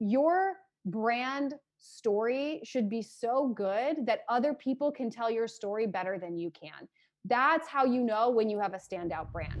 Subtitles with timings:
[0.00, 0.56] your
[0.86, 6.36] brand story should be so good that other people can tell your story better than
[6.36, 6.88] you can.
[7.24, 9.60] That's how you know when you have a standout brand.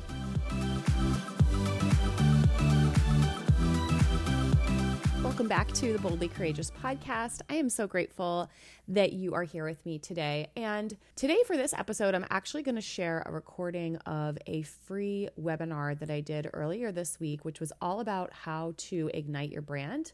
[5.31, 7.39] Welcome back to the Boldly Courageous podcast.
[7.49, 8.49] I am so grateful
[8.89, 10.49] that you are here with me today.
[10.57, 15.29] And today, for this episode, I'm actually going to share a recording of a free
[15.39, 19.61] webinar that I did earlier this week, which was all about how to ignite your
[19.61, 20.11] brand,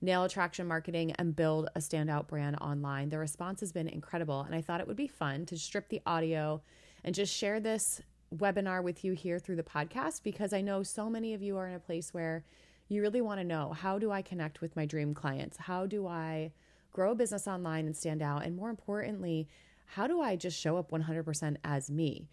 [0.00, 3.08] nail attraction marketing, and build a standout brand online.
[3.08, 4.42] The response has been incredible.
[4.42, 6.62] And I thought it would be fun to strip the audio
[7.02, 8.02] and just share this
[8.32, 11.66] webinar with you here through the podcast because I know so many of you are
[11.66, 12.44] in a place where
[12.90, 15.56] you really want to know how do I connect with my dream clients?
[15.56, 16.52] How do I
[16.92, 18.44] grow a business online and stand out?
[18.44, 19.48] And more importantly,
[19.86, 22.28] how do I just show up 100% as me?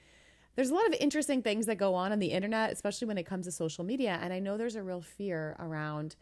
[0.56, 3.28] There's a lot of interesting things that go on on the internet, especially when it
[3.28, 4.20] comes to social media.
[4.22, 6.16] And I know there's a real fear around,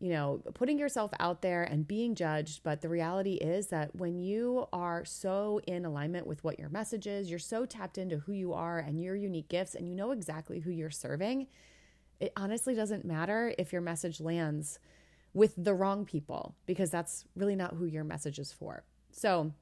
[0.00, 2.62] you know, putting yourself out there and being judged.
[2.64, 7.06] But the reality is that when you are so in alignment with what your message
[7.06, 10.10] is, you're so tapped into who you are and your unique gifts, and you know
[10.10, 11.46] exactly who you're serving
[12.20, 14.78] it honestly doesn't matter if your message lands
[15.34, 18.84] with the wrong people because that's really not who your message is for.
[19.10, 19.52] So,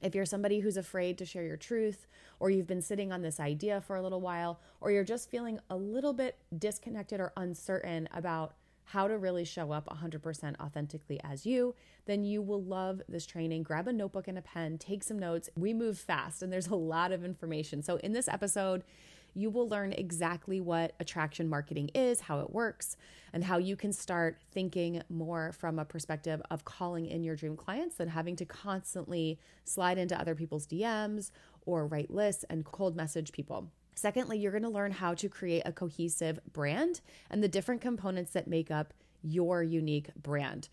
[0.00, 2.08] if you're somebody who's afraid to share your truth,
[2.40, 5.60] or you've been sitting on this idea for a little while, or you're just feeling
[5.70, 8.54] a little bit disconnected or uncertain about
[8.84, 11.74] how to really show up 100% authentically as you,
[12.06, 13.62] then you will love this training.
[13.62, 15.48] Grab a notebook and a pen, take some notes.
[15.54, 17.82] We move fast and there's a lot of information.
[17.82, 18.82] So, in this episode,
[19.34, 22.96] you will learn exactly what attraction marketing is, how it works,
[23.32, 27.56] and how you can start thinking more from a perspective of calling in your dream
[27.56, 31.30] clients than having to constantly slide into other people's DMs
[31.64, 33.70] or write lists and cold message people.
[33.94, 37.00] Secondly, you're going to learn how to create a cohesive brand
[37.30, 40.68] and the different components that make up your unique brand.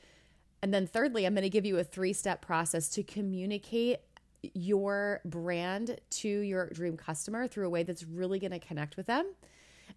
[0.62, 4.00] And then, thirdly, I'm going to give you a three step process to communicate
[4.42, 9.06] your brand to your dream customer through a way that's really going to connect with
[9.08, 9.26] them.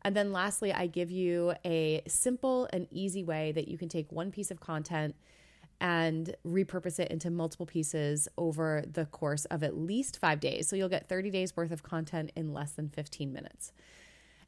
[0.02, 4.10] And then lastly, I give you a simple and easy way that you can take
[4.10, 5.14] one piece of content
[5.80, 10.68] and repurpose it into multiple pieces over the course of at least five days.
[10.68, 13.72] So you'll get 30 days worth of content in less than 15 minutes.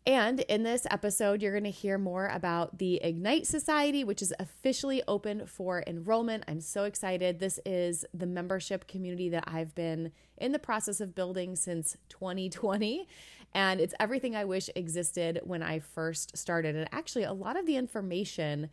[0.06, 4.34] And in this episode, you're going to hear more about the Ignite Society, which is
[4.38, 6.44] officially open for enrollment.
[6.46, 7.38] I'm so excited.
[7.38, 13.08] This is the membership community that I've been in the process of building since 2020.
[13.54, 16.76] And it's everything I wish existed when I first started.
[16.76, 18.68] And actually, a lot of the information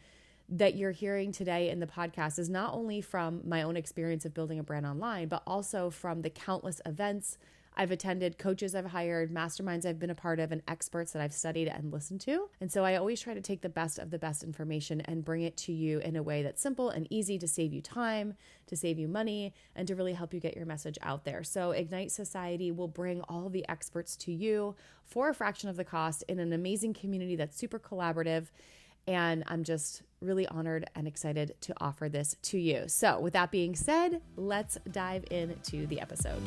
[0.50, 4.34] that you're hearing today in the podcast is not only from my own experience of
[4.34, 7.38] building a brand online, but also from the countless events
[7.76, 11.34] I've attended, coaches I've hired, masterminds I've been a part of, and experts that I've
[11.34, 12.50] studied and listened to.
[12.60, 15.42] And so I always try to take the best of the best information and bring
[15.42, 18.36] it to you in a way that's simple and easy to save you time,
[18.68, 21.44] to save you money, and to really help you get your message out there.
[21.44, 25.86] So Ignite Society will bring all the experts to you for a fraction of the
[25.86, 28.48] cost in an amazing community that's super collaborative.
[29.08, 32.84] And I'm just really honored and excited to offer this to you.
[32.88, 36.42] So, with that being said, let's dive into the episode.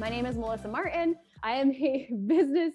[0.00, 1.14] My name is Melissa Martin.
[1.42, 2.72] I am a business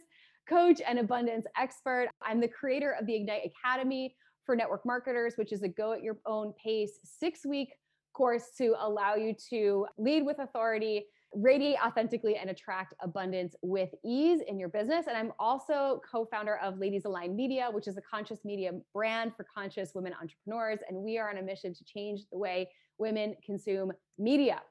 [0.47, 2.07] coach and abundance expert.
[2.21, 4.15] I'm the creator of the Ignite Academy
[4.45, 7.69] for network marketers, which is a go at your own pace six week
[8.13, 14.41] course to allow you to lead with authority, radiate authentically, and attract abundance with ease
[14.47, 15.07] in your business.
[15.07, 19.31] And I'm also co founder of Ladies Align Media, which is a conscious media brand
[19.35, 20.77] for conscious women entrepreneurs.
[20.87, 24.61] And we are on a mission to change the way women consume media.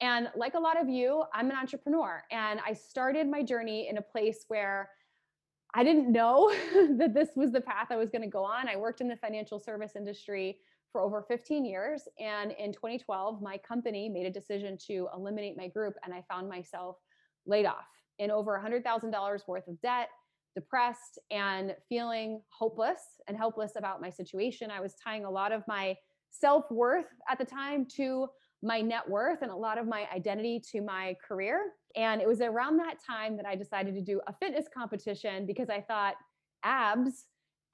[0.00, 3.98] And like a lot of you, I'm an entrepreneur and I started my journey in
[3.98, 4.90] a place where
[5.74, 6.50] I didn't know
[6.98, 8.68] that this was the path I was going to go on.
[8.68, 10.58] I worked in the financial service industry
[10.90, 12.02] for over 15 years.
[12.18, 16.48] And in 2012, my company made a decision to eliminate my group, and I found
[16.48, 16.96] myself
[17.46, 17.86] laid off
[18.18, 20.08] in over $100,000 worth of debt,
[20.54, 24.70] depressed, and feeling hopeless and helpless about my situation.
[24.70, 25.96] I was tying a lot of my
[26.30, 28.26] self worth at the time to
[28.62, 31.72] my net worth and a lot of my identity to my career.
[31.96, 35.70] And it was around that time that I decided to do a fitness competition because
[35.70, 36.14] I thought
[36.62, 37.24] abs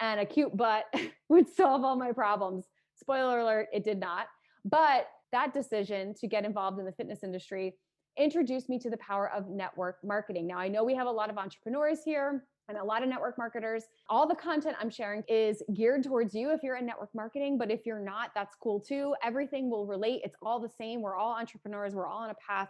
[0.00, 0.84] and a cute butt
[1.28, 2.66] would solve all my problems.
[2.94, 4.26] Spoiler alert, it did not.
[4.64, 7.74] But that decision to get involved in the fitness industry
[8.18, 10.46] introduced me to the power of network marketing.
[10.46, 13.38] Now, I know we have a lot of entrepreneurs here and a lot of network
[13.38, 13.84] marketers.
[14.08, 17.70] All the content I'm sharing is geared towards you if you're in network marketing, but
[17.70, 19.14] if you're not, that's cool too.
[19.22, 20.22] Everything will relate.
[20.24, 21.00] It's all the same.
[21.00, 22.68] We're all entrepreneurs, we're all on a path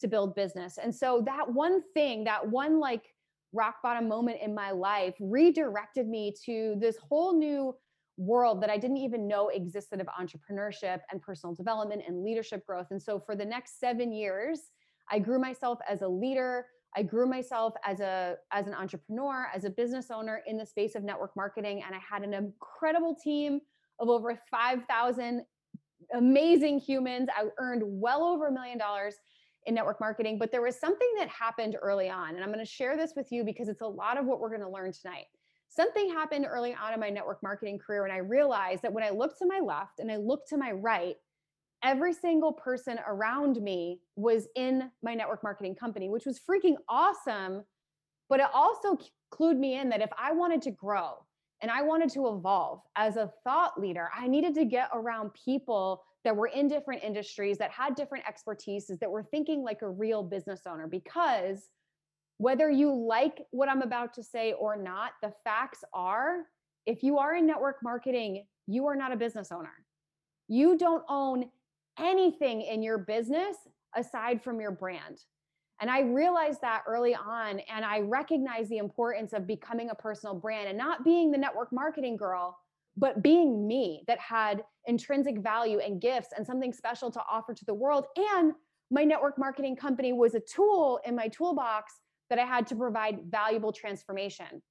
[0.00, 0.78] to build business.
[0.78, 3.14] And so that one thing, that one like
[3.52, 7.74] rock bottom moment in my life redirected me to this whole new
[8.16, 12.88] world that I didn't even know existed of entrepreneurship and personal development and leadership growth.
[12.90, 14.60] And so for the next 7 years,
[15.10, 16.66] I grew myself as a leader.
[16.96, 20.94] I grew myself as a as an entrepreneur, as a business owner in the space
[20.94, 23.60] of network marketing and I had an incredible team
[23.98, 25.44] of over 5,000
[26.14, 27.28] amazing humans.
[27.36, 29.16] I earned well over a million dollars
[29.66, 32.70] in network marketing, but there was something that happened early on and I'm going to
[32.70, 35.26] share this with you because it's a lot of what we're going to learn tonight.
[35.68, 39.10] Something happened early on in my network marketing career and I realized that when I
[39.10, 41.16] looked to my left and I looked to my right,
[41.84, 47.62] every single person around me was in my network marketing company, which was freaking awesome.
[48.30, 48.98] But it also
[49.32, 51.24] clued me in that if I wanted to grow
[51.60, 56.02] and I wanted to evolve as a thought leader, I needed to get around people
[56.24, 60.22] that were in different industries, that had different expertises, that were thinking like a real
[60.22, 60.86] business owner.
[60.86, 61.68] Because
[62.38, 66.46] whether you like what I'm about to say or not, the facts are
[66.86, 69.72] if you are in network marketing, you are not a business owner.
[70.48, 71.50] You don't own
[71.98, 73.56] anything in your business
[73.96, 75.20] aside from your brand.
[75.80, 77.60] And I realized that early on.
[77.68, 81.72] And I recognized the importance of becoming a personal brand and not being the network
[81.72, 82.56] marketing girl,
[82.96, 87.64] but being me that had intrinsic value and gifts and something special to offer to
[87.64, 88.06] the world.
[88.16, 88.52] And
[88.90, 91.94] my network marketing company was a tool in my toolbox
[92.30, 94.62] that I had to provide valuable transformation.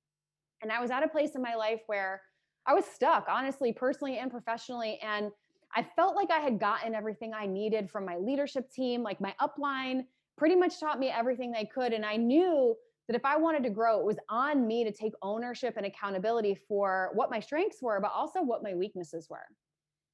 [0.62, 2.22] And I was at a place in my life where
[2.66, 5.00] I was stuck, honestly, personally and professionally.
[5.04, 5.32] And
[5.76, 9.34] I felt like I had gotten everything I needed from my leadership team, like my
[9.42, 10.06] upline
[10.38, 11.94] pretty much taught me everything they could.
[11.94, 12.76] And I knew
[13.08, 16.56] that if I wanted to grow, it was on me to take ownership and accountability
[16.68, 19.46] for what my strengths were, but also what my weaknesses were.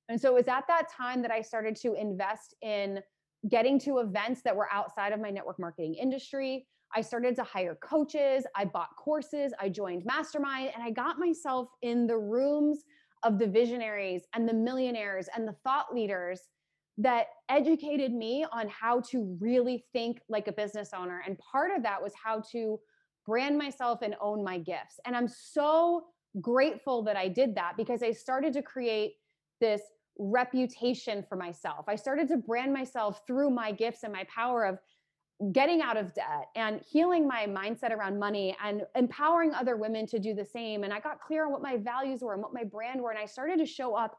[0.10, 3.00] And so it was at that time that I started to invest in
[3.48, 6.68] getting to events that were outside of my network marketing industry.
[6.96, 11.70] I started to hire coaches, I bought courses, I joined Mastermind, and I got myself
[11.84, 12.84] in the rooms
[13.24, 16.42] of the visionaries and the millionaires and the thought leaders
[16.98, 21.22] that educated me on how to really think like a business owner.
[21.26, 22.80] And part of that was how to
[23.26, 25.00] brand myself and own my gifts.
[25.06, 26.06] And I'm so
[26.42, 29.14] grateful that I did that because I started to create
[29.62, 29.82] this
[30.18, 31.86] reputation for myself.
[31.88, 34.78] I started to brand myself through my gifts and my power of
[35.54, 40.20] getting out of debt and healing my mindset around money and empowering other women to
[40.20, 40.84] do the same.
[40.84, 43.12] And I got clear on what my values were and what my brand were.
[43.12, 44.18] And I started to show up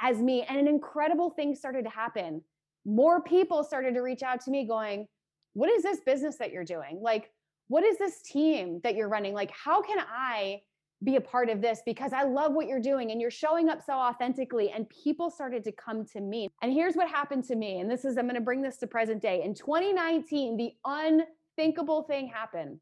[0.00, 0.44] as me.
[0.48, 2.42] And an incredible thing started to happen.
[2.86, 5.06] More people started to reach out to me going,
[5.52, 7.00] What is this business that you're doing?
[7.02, 7.30] Like,
[7.68, 9.34] what is this team that you're running?
[9.34, 10.62] Like, how can I
[11.04, 13.80] be a part of this because I love what you're doing and you're showing up
[13.84, 14.70] so authentically.
[14.70, 16.48] And people started to come to me.
[16.62, 17.80] And here's what happened to me.
[17.80, 19.42] And this is, I'm going to bring this to present day.
[19.44, 22.78] In 2019, the unthinkable thing happened.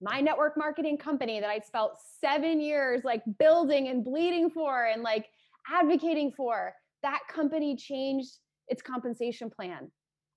[0.00, 5.02] My network marketing company that I spent seven years like building and bleeding for and
[5.02, 5.26] like
[5.72, 9.90] advocating for, that company changed its compensation plan.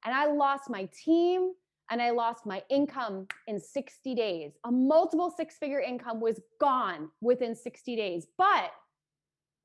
[0.05, 1.51] And I lost my team
[1.89, 4.53] and I lost my income in 60 days.
[4.65, 8.71] A multiple six figure income was gone within 60 days, but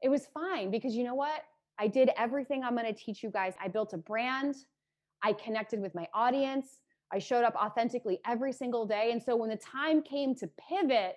[0.02, 1.43] it was fine because you know what?
[1.79, 3.55] I did everything I'm going to teach you guys.
[3.62, 4.55] I built a brand,
[5.23, 6.81] I connected with my audience,
[7.12, 9.11] I showed up authentically every single day.
[9.12, 11.17] And so when the time came to pivot,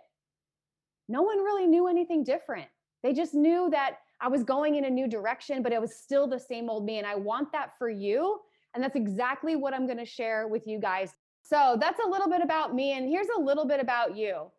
[1.08, 2.68] no one really knew anything different.
[3.04, 6.28] They just knew that I was going in a new direction, but it was still
[6.28, 6.98] the same old me.
[6.98, 8.40] And I want that for you
[8.76, 11.12] and that's exactly what I'm going to share with you guys.
[11.42, 12.92] So that's a little bit about me.
[12.94, 14.52] And here's a little bit about you.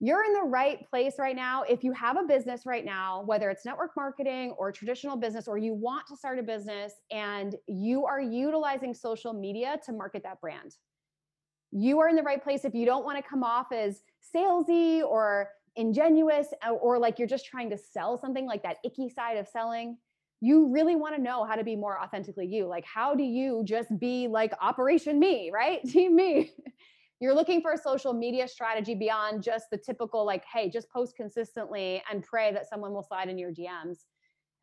[0.00, 1.62] You're in the right place right now.
[1.62, 5.56] If you have a business right now, whether it's network marketing or traditional business, or
[5.56, 10.40] you want to start a business and you are utilizing social media to market that
[10.40, 10.76] brand,
[11.70, 12.64] you are in the right place.
[12.64, 14.02] If you don't want to come off as
[14.34, 16.48] salesy or ingenuous
[16.80, 19.96] or like you're just trying to sell something like that icky side of selling,
[20.44, 22.66] you really want to know how to be more authentically you.
[22.66, 25.82] Like, how do you just be like Operation Me, right?
[25.88, 26.50] Team Me.
[27.18, 31.16] You're looking for a social media strategy beyond just the typical, like, hey, just post
[31.16, 34.00] consistently and pray that someone will slide in your DMs.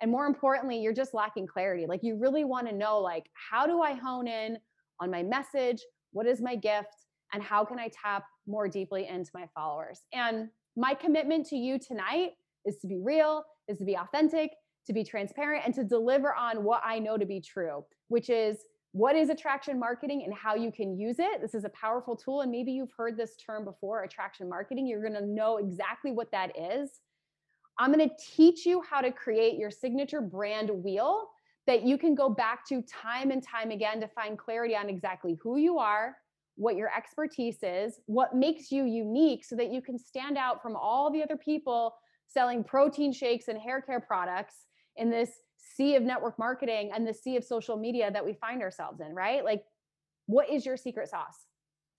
[0.01, 1.88] And more importantly, you're just lacking clarity.
[1.88, 4.59] Like you really want to know like how do I hone in
[5.00, 5.81] on my message?
[6.11, 7.07] What is my gift?
[7.33, 10.01] And how can I tap more deeply into my followers?
[10.13, 12.33] And my commitment to you tonight
[12.65, 14.51] is to be real, is to be authentic,
[14.88, 18.65] to be transparent, and to deliver on what I know to be true, which is
[18.93, 21.41] what is attraction marketing and how you can use it.
[21.41, 22.41] This is a powerful tool.
[22.41, 24.85] And maybe you've heard this term before attraction marketing.
[24.85, 27.00] You're going to know exactly what that is.
[27.79, 31.29] I'm going to teach you how to create your signature brand wheel
[31.67, 35.38] that you can go back to time and time again to find clarity on exactly
[35.41, 36.17] who you are,
[36.55, 40.75] what your expertise is, what makes you unique so that you can stand out from
[40.75, 41.95] all the other people
[42.27, 44.65] selling protein shakes and hair care products
[44.98, 48.62] in this sea of network marketing and the sea of social media that we find
[48.62, 49.43] ourselves in, right?
[49.43, 49.63] Like,
[50.25, 51.45] what is your secret sauce?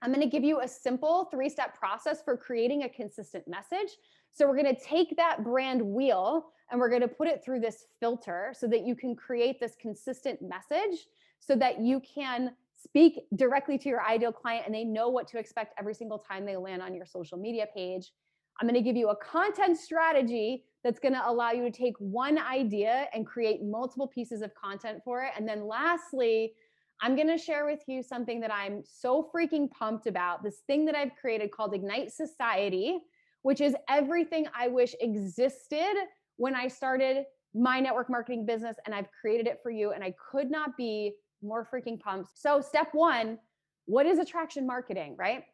[0.03, 3.97] I'm going to give you a simple three step process for creating a consistent message.
[4.33, 7.61] So, we're going to take that brand wheel and we're going to put it through
[7.61, 11.07] this filter so that you can create this consistent message
[11.43, 15.39] so that you can speak directly to your ideal client and they know what to
[15.39, 18.13] expect every single time they land on your social media page.
[18.61, 21.95] I'm going to give you a content strategy that's going to allow you to take
[21.99, 25.33] one idea and create multiple pieces of content for it.
[25.37, 26.53] And then lastly,
[27.01, 30.85] I'm going to share with you something that I'm so freaking pumped about this thing
[30.87, 32.99] that I've created called Ignite Society,
[33.43, 35.95] which is everything I wish existed
[36.37, 38.77] when I started my network marketing business.
[38.87, 39.93] And I've created it for you.
[39.93, 42.31] And I could not be more freaking pumped.
[42.35, 43.39] So, step one
[43.87, 45.45] what is attraction marketing, right?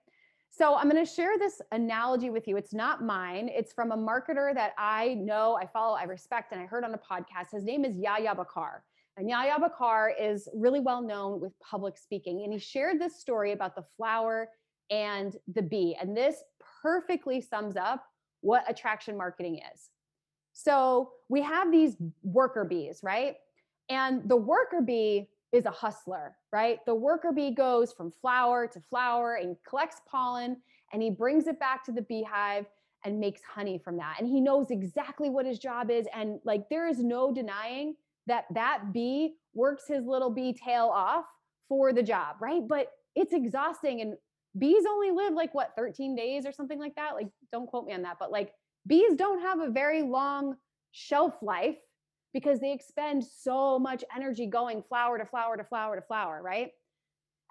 [0.51, 2.57] So I'm going to share this analogy with you.
[2.57, 3.49] It's not mine.
[3.49, 6.95] It's from a marketer that I know, I follow, I respect, and I heard on
[6.95, 7.53] a podcast.
[7.53, 8.81] His name is Yahya Bakkar.
[9.17, 12.43] And Yahya Bakkar is really well known with public speaking.
[12.45, 14.51] And he shared this story about the flower
[14.91, 15.97] and the bee.
[16.01, 16.43] And this
[16.83, 18.05] perfectly sums up
[18.41, 19.91] what attraction marketing is.
[20.53, 23.37] So we have these worker bees, right?
[23.89, 26.79] And the worker bee is a hustler, right?
[26.87, 30.59] The worker bee goes from flower to flower and collects pollen
[30.93, 32.67] and he brings it back to the beehive
[33.05, 34.17] and makes honey from that.
[34.19, 36.07] And he knows exactly what his job is.
[36.15, 37.95] And like, there is no denying
[38.27, 41.25] that that bee works his little bee tail off
[41.69, 42.67] for the job, right?
[42.67, 44.01] But it's exhausting.
[44.01, 44.15] And
[44.59, 47.15] bees only live like what, 13 days or something like that?
[47.15, 48.53] Like, don't quote me on that, but like,
[48.87, 50.57] bees don't have a very long
[50.93, 51.77] shelf life
[52.33, 56.71] because they expend so much energy going flower to flower to flower to flower, right?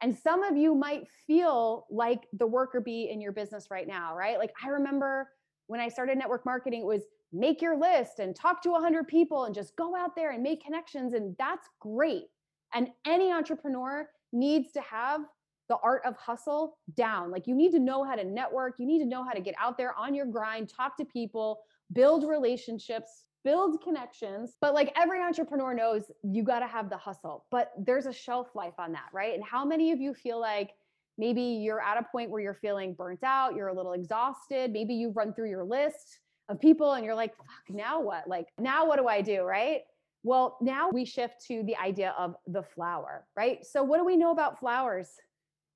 [0.02, 4.16] And some of you might feel like the worker bee in your business right now,
[4.16, 4.38] right?
[4.38, 5.30] Like I remember
[5.68, 7.04] when I started network marketing, it was
[7.34, 10.64] make your list and talk to 100 people and just go out there and make
[10.64, 11.14] connections.
[11.14, 12.26] And that's great.
[12.74, 15.22] And any entrepreneur needs to have
[15.68, 17.32] the art of hustle down.
[17.32, 19.56] Like you need to know how to network, you need to know how to get
[19.60, 21.60] out there on your grind, talk to people,
[21.92, 24.58] build relationships, build connections.
[24.60, 28.50] But like every entrepreneur knows, you got to have the hustle, but there's a shelf
[28.56, 29.34] life on that, right?
[29.34, 30.72] And how many of you feel like
[31.18, 34.94] maybe you're at a point where you're feeling burnt out, you're a little exhausted, maybe
[34.94, 38.28] you've run through your list of people and you're like, fuck, now what?
[38.28, 39.84] Like, now what do I do, right?
[40.24, 43.66] Well, now we shift to the idea of the flower, right?
[43.66, 45.08] So, what do we know about flowers?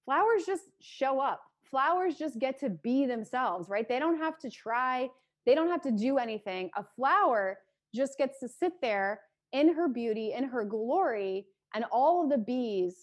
[0.03, 1.41] Flowers just show up.
[1.63, 3.87] Flowers just get to be themselves, right?
[3.87, 5.09] They don't have to try
[5.45, 6.69] they don't have to do anything.
[6.75, 7.57] A flower
[7.93, 9.21] just gets to sit there
[9.51, 12.95] in her beauty, in her glory, and all of the bees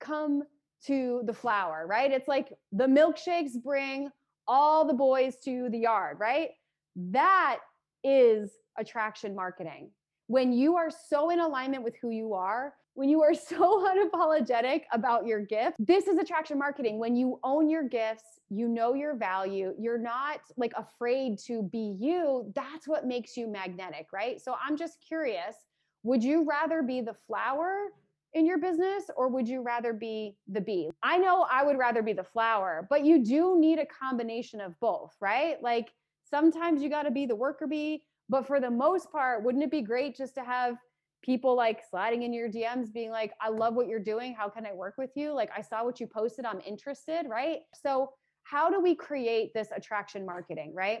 [0.00, 0.42] come
[0.86, 2.12] to the flower, right?
[2.12, 4.10] It's like the milkshakes bring
[4.46, 6.50] all the boys to the yard, right?
[6.96, 7.58] That
[8.04, 9.90] is attraction marketing.
[10.28, 14.82] When you are so in alignment with who you are, when you are so unapologetic
[14.92, 16.98] about your gift, this is attraction marketing.
[16.98, 21.96] When you own your gifts, you know your value you're not like afraid to be
[21.98, 24.40] you that's what makes you magnetic right?
[24.40, 25.56] So i'm just curious
[26.02, 27.88] would you rather be the flower
[28.34, 30.90] in your business or would you rather be the bee?
[31.02, 34.78] I know i would rather be the flower but you do need a combination of
[34.80, 35.62] both right?
[35.62, 35.90] Like
[36.24, 39.70] sometimes you got to be the worker bee but for the most part wouldn't it
[39.70, 40.76] be great just to have
[41.22, 44.34] people like sliding in your DMs being like, I love what you're doing.
[44.34, 45.32] How can I work with you?
[45.32, 46.44] Like, I saw what you posted.
[46.44, 47.26] I'm interested.
[47.28, 47.60] Right.
[47.82, 48.12] So,
[48.44, 51.00] how do we create this attraction marketing, right?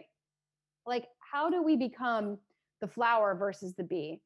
[0.86, 2.38] Like, how do we become
[2.80, 4.20] the flower versus the bee?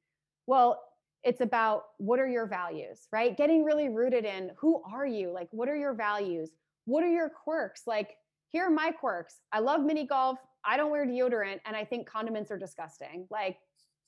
[0.46, 0.82] Well,
[1.22, 3.36] it's about what are your values, right?
[3.36, 5.30] Getting really rooted in who are you?
[5.30, 6.50] Like, what are your values?
[6.86, 7.82] What are your quirks?
[7.86, 8.16] Like,
[8.48, 9.36] here are my quirks.
[9.52, 10.38] I love mini golf.
[10.64, 13.26] I don't wear deodorant and I think condiments are disgusting.
[13.30, 13.58] Like,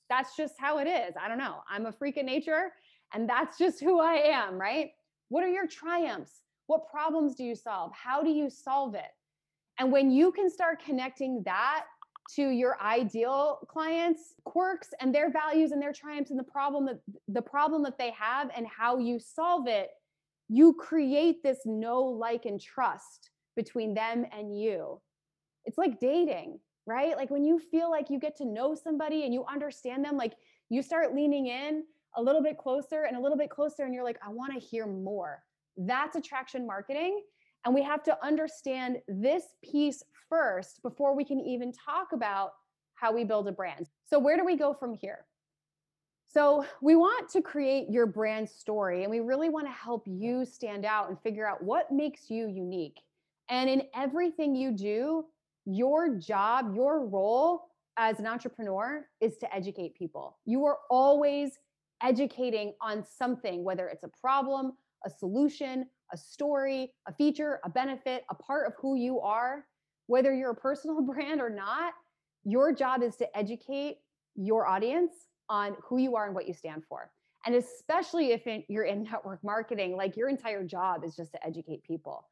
[0.09, 1.15] that's just how it is.
[1.19, 1.61] I don't know.
[1.69, 2.71] I'm a freak of nature
[3.13, 4.91] and that's just who I am, right?
[5.29, 6.41] What are your triumphs?
[6.67, 7.91] What problems do you solve?
[7.93, 9.11] How do you solve it?
[9.79, 11.85] And when you can start connecting that
[12.35, 16.99] to your ideal clients quirks and their values and their triumphs and the problem that
[17.27, 19.89] the problem that they have and how you solve it
[20.49, 24.99] you create this know like and trust between them and you
[25.65, 29.33] it's like dating right like when you feel like you get to know somebody and
[29.33, 30.33] you understand them like
[30.69, 31.83] you start leaning in
[32.17, 34.59] a little bit closer and a little bit closer and you're like i want to
[34.59, 35.43] hear more
[35.77, 37.21] that's attraction marketing
[37.65, 42.51] and we have to understand this piece first before we can even talk about
[42.93, 43.89] how we build a brand.
[44.05, 45.25] So, where do we go from here?
[46.27, 50.45] So, we want to create your brand story and we really want to help you
[50.45, 53.01] stand out and figure out what makes you unique.
[53.49, 55.25] And in everything you do,
[55.65, 57.63] your job, your role
[57.97, 60.37] as an entrepreneur is to educate people.
[60.45, 61.51] You are always
[62.03, 64.73] educating on something, whether it's a problem,
[65.05, 69.65] a solution, a story, a feature, a benefit, a part of who you are,
[70.07, 71.93] whether you're a personal brand or not,
[72.43, 73.97] your job is to educate
[74.35, 75.13] your audience
[75.49, 77.11] on who you are and what you stand for.
[77.45, 81.83] And especially if you're in network marketing, like your entire job is just to educate
[81.83, 82.27] people.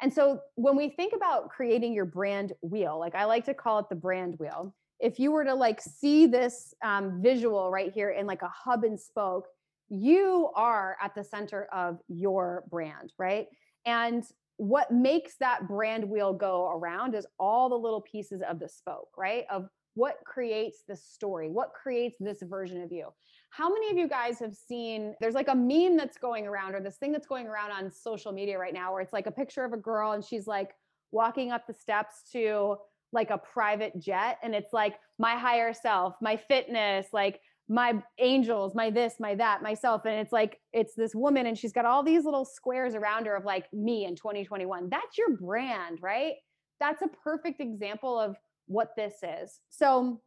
[0.00, 3.80] And so when we think about creating your brand wheel, like I like to call
[3.80, 8.10] it the brand wheel, if you were to like see this um, visual right here
[8.10, 9.46] in like a hub and spoke,
[9.88, 13.46] you are at the center of your brand, right?
[13.86, 14.24] And
[14.56, 19.08] what makes that brand wheel go around is all the little pieces of the spoke,
[19.16, 19.44] right?
[19.50, 23.08] Of what creates the story, what creates this version of you.
[23.50, 26.80] How many of you guys have seen there's like a meme that's going around or
[26.80, 29.64] this thing that's going around on social media right now where it's like a picture
[29.64, 30.70] of a girl and she's like
[31.10, 32.76] walking up the steps to
[33.12, 38.74] like a private jet and it's like my higher self, my fitness, like my angels,
[38.74, 40.02] my this, my that, myself.
[40.04, 43.36] And it's like, it's this woman and she's got all these little squares around her
[43.36, 44.88] of like me in 2021.
[44.88, 46.34] That's your brand, right?
[46.80, 48.36] That's a perfect example of
[48.66, 49.60] what this is.
[49.70, 50.20] So,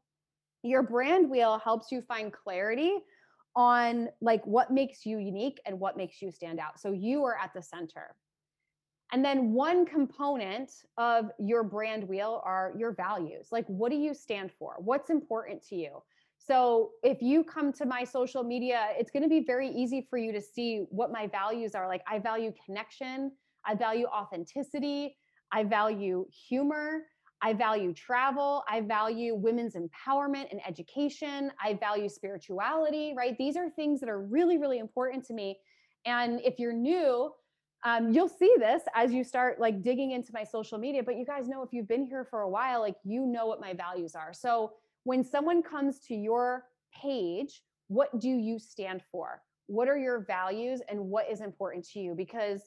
[0.64, 2.98] your brand wheel helps you find clarity
[3.56, 6.80] on like what makes you unique and what makes you stand out.
[6.80, 8.16] So, you are at the center.
[9.14, 13.50] And then one component of your brand wheel are your values.
[13.52, 14.76] Like, what do you stand for?
[14.80, 16.02] What's important to you?
[16.44, 20.18] So if you come to my social media, it's going to be very easy for
[20.18, 21.88] you to see what my values are.
[21.88, 23.32] Like I value connection,
[23.64, 25.16] I value authenticity,
[25.52, 27.02] I value humor,
[27.42, 33.38] I value travel, I value women's empowerment and education, I value spirituality, right?
[33.38, 35.58] These are things that are really, really important to me.
[36.06, 37.32] And if you're new,
[37.84, 41.02] um, you'll see this as you start like digging into my social media.
[41.02, 43.60] But you guys know if you've been here for a while, like you know what
[43.60, 44.34] my values are.
[44.34, 44.74] So
[45.04, 49.42] when someone comes to your page, what do you stand for?
[49.66, 52.14] What are your values and what is important to you?
[52.14, 52.62] Because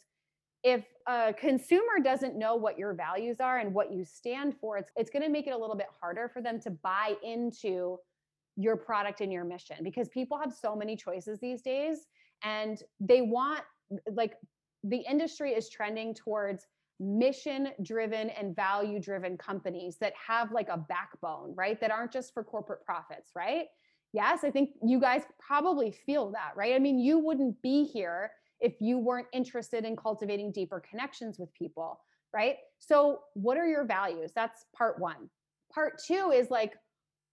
[0.64, 4.90] if a consumer doesn't know what your values are and what you stand for, it's,
[4.96, 7.98] it's going to make it a little bit harder for them to buy into
[8.56, 12.06] your product and your mission because people have so many choices these days
[12.42, 13.60] and they want
[14.12, 14.34] like
[14.84, 16.66] the industry is trending towards
[17.00, 21.78] mission driven and value driven companies that have like a backbone, right?
[21.80, 23.66] That aren't just for corporate profits, right?
[24.12, 26.74] Yes, I think you guys probably feel that, right?
[26.74, 28.30] I mean, you wouldn't be here
[28.64, 32.00] if you weren't interested in cultivating deeper connections with people,
[32.32, 32.56] right?
[32.80, 34.32] So, what are your values?
[34.34, 35.30] That's part one.
[35.72, 36.72] Part two is like,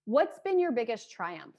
[0.06, 1.56] what's been your biggest triumph?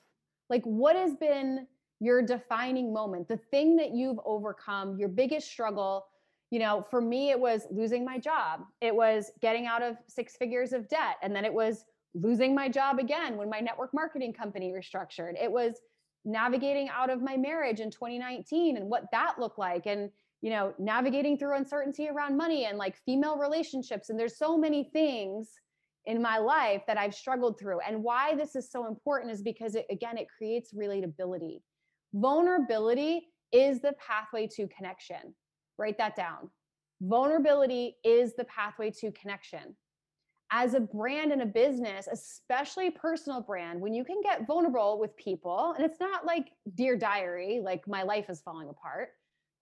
[0.49, 1.67] Like, what has been
[1.99, 6.07] your defining moment, the thing that you've overcome, your biggest struggle
[6.53, 8.67] you know, for me, it was losing my job.
[8.83, 11.17] It was getting out of six figures of debt.
[11.23, 15.43] And then it was losing my job again when my network marketing company restructured.
[15.43, 15.81] It was
[16.25, 19.87] navigating out of my marriage in 2019 and what that looked like.
[19.87, 24.11] And, you know, navigating through uncertainty around money and like female relationships.
[24.11, 25.51] And there's so many things
[26.07, 27.81] in my life that I've struggled through.
[27.81, 31.61] And why this is so important is because, it, again, it creates relatability.
[32.15, 35.35] Vulnerability is the pathway to connection
[35.79, 36.51] Write that down.
[37.01, 39.77] Vulnerability is the pathway to connection.
[40.55, 45.17] As a brand and a business, especially personal brand, when you can get vulnerable with
[45.17, 49.09] people, and it's not like Dear Diary, like my life is falling apart,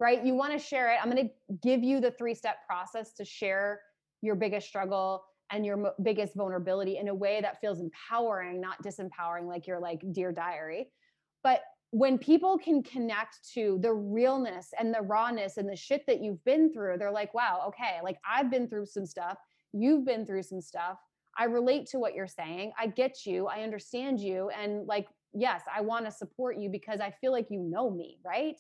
[0.00, 0.24] right?
[0.24, 0.98] You want to share it.
[1.00, 3.81] I'm going to give you the three step process to share
[4.20, 5.22] your biggest struggle
[5.53, 9.79] and your mo- biggest vulnerability in a way that feels empowering, not disempowering, like your
[9.79, 10.90] like Dear Diary.
[11.44, 16.20] But when people can connect to the realness and the rawness and the shit that
[16.20, 19.38] you've been through, they're like, wow, okay, like I've been through some stuff.
[19.73, 20.99] You've been through some stuff.
[21.39, 22.73] I relate to what you're saying.
[22.79, 23.47] I get you.
[23.47, 24.51] I understand you.
[24.51, 28.19] And like, yes, I want to support you because I feel like you know me,
[28.25, 28.59] right?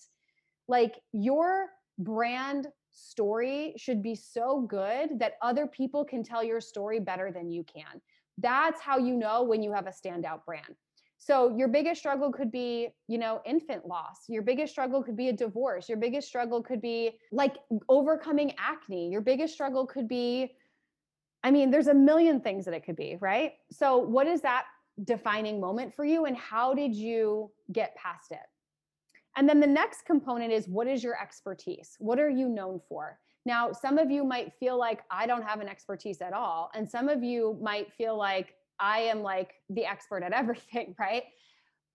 [0.68, 1.66] Like your
[1.98, 7.50] brand story should be so good that other people can tell your story better than
[7.50, 8.00] you can.
[8.38, 10.74] That's how you know when you have a standout brand.
[11.18, 14.24] So your biggest struggle could be, you know, infant loss.
[14.26, 15.86] Your biggest struggle could be a divorce.
[15.86, 17.56] Your biggest struggle could be like
[17.90, 19.10] overcoming acne.
[19.10, 20.52] Your biggest struggle could be
[21.42, 23.52] I mean, there's a million things that it could be, right?
[23.70, 24.64] So what is that
[25.04, 28.38] defining moment for you and how did you get past it?
[29.36, 31.96] And then the next component is what is your expertise?
[31.98, 33.18] What are you known for?
[33.46, 36.70] Now, some of you might feel like I don't have an expertise at all.
[36.74, 41.24] And some of you might feel like I am like the expert at everything, right?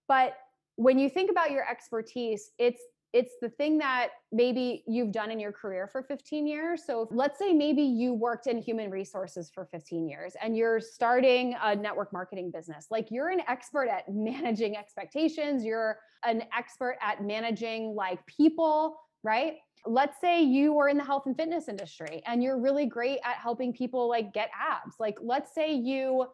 [0.08, 0.38] But
[0.76, 2.82] when you think about your expertise, it's
[3.16, 6.84] it's the thing that maybe you've done in your career for 15 years.
[6.86, 11.56] So let's say maybe you worked in human resources for 15 years and you're starting
[11.64, 12.88] a network marketing business.
[12.92, 19.54] Like you're an expert at managing expectations, you're an expert at managing like people, right?
[19.86, 23.38] Let's say you were in the health and fitness industry and you're really great at
[23.38, 24.96] helping people like get abs.
[25.00, 26.26] Like let's say you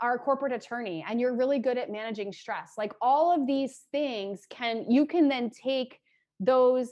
[0.00, 2.72] are a corporate attorney and you're really good at managing stress.
[2.76, 6.00] Like all of these things can you can then take
[6.44, 6.90] those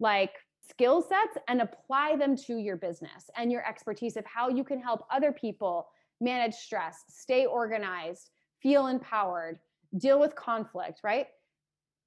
[0.00, 0.34] like
[0.68, 4.80] skill sets and apply them to your business and your expertise of how you can
[4.80, 5.88] help other people
[6.20, 8.30] manage stress, stay organized,
[8.62, 9.58] feel empowered,
[9.98, 11.26] deal with conflict, right?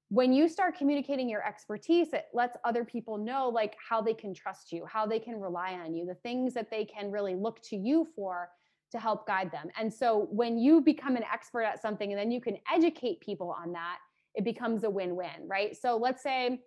[0.08, 4.32] When you start communicating your expertise, it lets other people know like how they can
[4.32, 7.60] trust you, how they can rely on you, the things that they can really look
[7.62, 8.48] to you for
[8.92, 9.68] to help guide them.
[9.78, 13.50] And so when you become an expert at something and then you can educate people
[13.50, 13.98] on that,
[14.34, 15.76] it becomes a win-win, right?
[15.76, 16.60] So let's say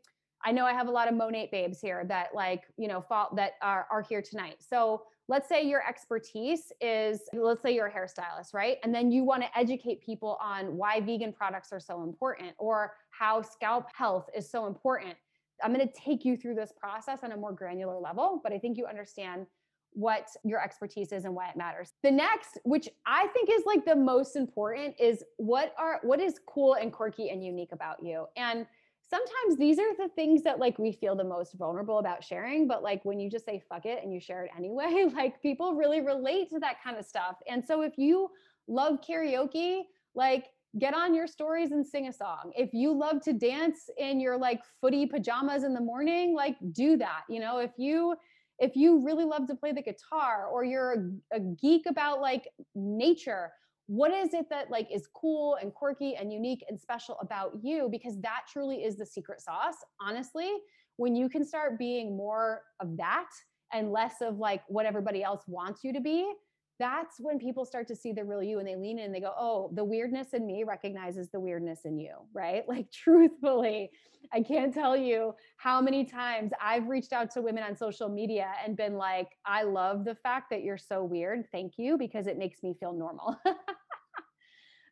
[0.46, 3.30] I know I have a lot of Monat babes here that like, you know, fall,
[3.36, 4.58] that are, are here tonight.
[4.60, 8.78] So let's say your expertise is, let's say you're a hairstylist, right?
[8.84, 12.94] And then you want to educate people on why vegan products are so important or
[13.12, 15.16] how scalp health is so important.
[15.64, 18.60] I'm going to take you through this process on a more granular level, but I
[18.60, 19.46] think you understand
[19.92, 21.94] what your expertise is and why it matters.
[22.04, 26.40] The next, which I think is like the most important is what are what is
[26.48, 28.28] cool and quirky and unique about you.
[28.38, 28.68] And
[29.10, 32.84] sometimes these are the things that like we feel the most vulnerable about sharing but
[32.84, 36.02] like when you just say fuck it and you share it anyway like people really
[36.02, 37.36] relate to that kind of stuff.
[37.48, 38.30] And so if you
[38.68, 39.82] love karaoke
[40.16, 42.52] like get on your stories and sing a song.
[42.56, 46.98] If you love to dance in your like footy pajamas in the morning like do
[46.98, 47.58] that you know?
[47.58, 48.16] If you
[48.60, 50.94] if you really love to play the guitar or you're
[51.32, 53.52] a, a geek about like nature
[53.90, 57.90] what is it that like is cool and quirky and unique and special about you?
[57.90, 60.52] Because that truly is the secret sauce honestly.
[60.98, 63.30] When you can start being more of that
[63.74, 66.32] and less of like what everybody else wants you to be
[66.80, 69.20] that's when people start to see the real you and they lean in and they
[69.20, 72.64] go oh the weirdness in me recognizes the weirdness in you right?
[72.70, 73.90] Like truthfully
[74.34, 78.52] i can't tell you how many times i've reached out to women on social media
[78.66, 81.46] and been like i love the fact that you're so weird.
[81.52, 83.38] Thank you because it makes me feel normal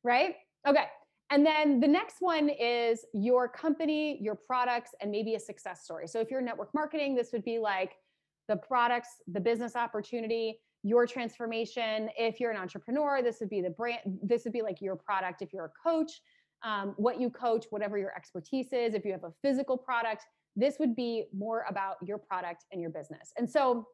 [0.08, 0.36] right?
[0.66, 0.86] Okay.
[1.30, 6.08] And then the next one is your company, your products, and maybe a success story.
[6.08, 7.92] So if you're network marketing, this would be like
[8.48, 12.10] the products, the business opportunity, your transformation.
[12.18, 15.42] If you're an entrepreneur, this would be the brand, this would be like your product.
[15.42, 16.22] If you're a coach,
[16.64, 18.94] um, what you coach, whatever your expertise is.
[18.94, 20.24] If you have a physical product,
[20.56, 23.34] this would be more about your product and your business.
[23.38, 23.86] And so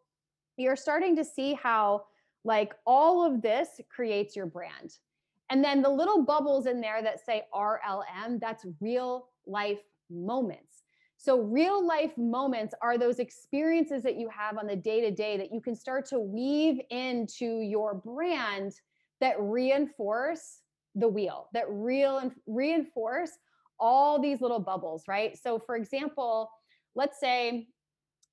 [0.58, 2.04] you're starting to see how
[2.46, 4.98] like all of this creates your brand.
[5.50, 9.80] And then the little bubbles in there that say RLM, that's real life
[10.10, 10.84] moments.
[11.18, 15.38] So, real life moments are those experiences that you have on the day to day
[15.38, 18.74] that you can start to weave into your brand
[19.22, 20.60] that reinforce
[20.96, 23.32] the wheel, that real and reinforce
[23.80, 25.38] all these little bubbles, right?
[25.38, 26.50] So, for example,
[26.96, 27.68] let's say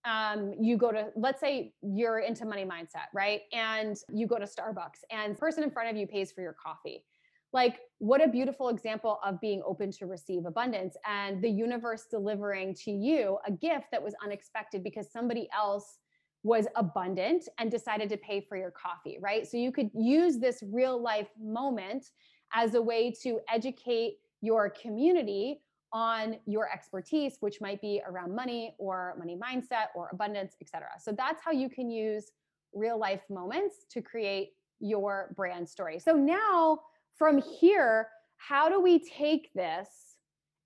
[0.05, 3.43] um, you go to let's say you're into money mindset right?
[3.53, 7.05] And you go to starbucks and person in front of you pays for your coffee.
[7.53, 12.75] Like what a beautiful example of being open to receive abundance and the universe delivering
[12.85, 15.99] to you a gift that was unexpected because somebody else
[16.43, 19.47] was abundant and decided to pay for your coffee right?
[19.47, 22.07] So you could use this real life moment
[22.55, 25.61] as a way to educate your community
[25.93, 31.13] on your expertise which might be around money or money mindset or abundance etc so
[31.13, 32.31] that's how you can use
[32.73, 36.81] real life moments to create your brand story so now
[37.21, 39.89] from here, how do we take this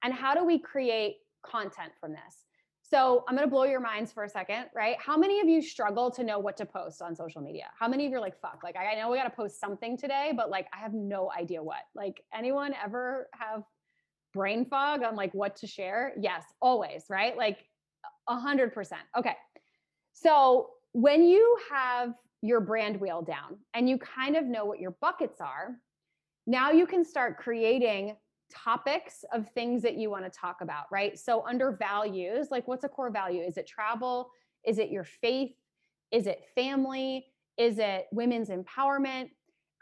[0.04, 2.46] and how do we create content from this?
[2.80, 4.96] So I'm going to blow your minds for a second, right?
[5.00, 7.64] How many of you struggle to know what to post on social media?
[7.76, 9.98] How many of you are like, fuck, like I know we got to post something
[9.98, 11.80] today, but like I have no idea what.
[11.96, 13.64] Like anyone ever have
[14.34, 16.12] brain fog on like what to share?
[16.20, 17.36] Yes, always, right?
[17.36, 17.58] Like
[18.28, 19.02] a hundred percent.
[19.16, 19.36] Okay.
[20.12, 24.96] So when you have your brand wheel down and you kind of know what your
[25.00, 25.76] buckets are,
[26.46, 28.16] now you can start creating
[28.52, 31.18] topics of things that you want to talk about, right?
[31.18, 33.42] So, under values, like what's a core value?
[33.42, 34.30] Is it travel?
[34.64, 35.52] Is it your faith?
[36.12, 37.26] Is it family?
[37.56, 39.30] Is it women's empowerment?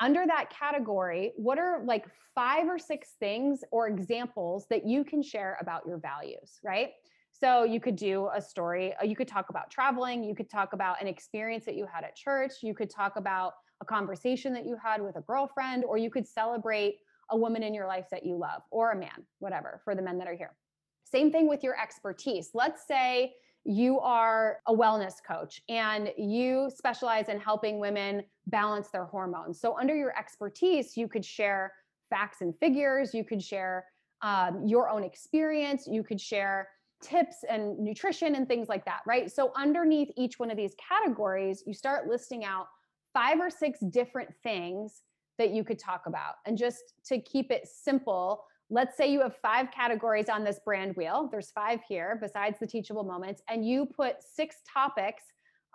[0.03, 5.23] Under that category, what are like five or six things or examples that you can
[5.23, 6.91] share about your values, right?
[7.31, 10.73] So you could do a story, uh, you could talk about traveling, you could talk
[10.73, 14.67] about an experience that you had at church, you could talk about a conversation that
[14.67, 16.97] you had with a girlfriend, or you could celebrate
[17.31, 20.19] a woman in your life that you love, or a man, whatever, for the men
[20.19, 20.57] that are here.
[21.05, 22.51] Same thing with your expertise.
[22.55, 29.05] Let's say you are a wellness coach and you specialize in helping women balance their
[29.05, 29.61] hormones.
[29.61, 31.73] So, under your expertise, you could share
[32.11, 33.87] facts and figures, you could share
[34.23, 36.69] um, your own experience, you could share
[37.03, 39.31] tips and nutrition and things like that, right?
[39.31, 42.67] So, underneath each one of these categories, you start listing out
[43.15, 45.03] five or six different things
[45.39, 46.35] that you could talk about.
[46.47, 50.97] And just to keep it simple, let's say you have five categories on this brand
[50.97, 51.29] wheel.
[51.31, 55.25] There's five here besides the teachable moments, and you put six topics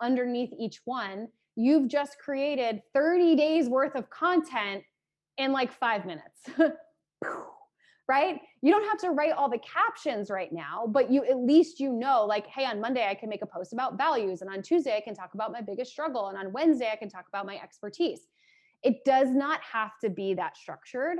[0.02, 1.28] underneath each one.
[1.54, 4.82] You've just created 30 days worth of content
[5.38, 6.50] in like five minutes.
[8.08, 8.40] right?
[8.62, 11.92] You don't have to write all the captions right now, but you at least you
[11.92, 14.96] know like hey, on Monday I can make a post about values and on Tuesday
[14.96, 17.56] I can talk about my biggest struggle and on Wednesday I can talk about my
[17.62, 18.22] expertise.
[18.82, 21.18] It does not have to be that structured.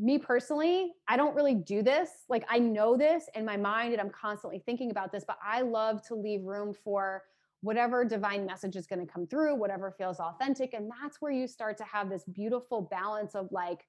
[0.00, 2.08] Me personally, I don't really do this.
[2.28, 5.62] Like I know this in my mind and I'm constantly thinking about this, but I
[5.62, 7.24] love to leave room for
[7.62, 11.48] whatever divine message is going to come through, whatever feels authentic and that's where you
[11.48, 13.80] start to have this beautiful balance of like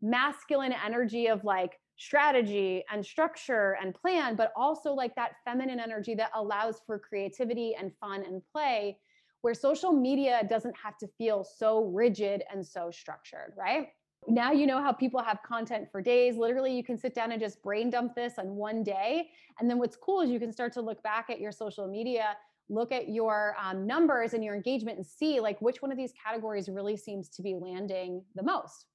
[0.00, 6.14] masculine energy of like strategy and structure and plan, but also like that feminine energy
[6.14, 8.98] that allows for creativity and fun and play,
[9.42, 13.88] where social media doesn't have to feel so rigid and so structured, right?
[14.28, 16.36] Now you know how people have content for days.
[16.36, 19.30] Literally, you can sit down and just brain dump this on one day.
[19.58, 22.36] And then what's cool is you can start to look back at your social media
[22.72, 26.12] look at your um, numbers and your engagement and see like which one of these
[26.24, 28.86] categories really seems to be landing the most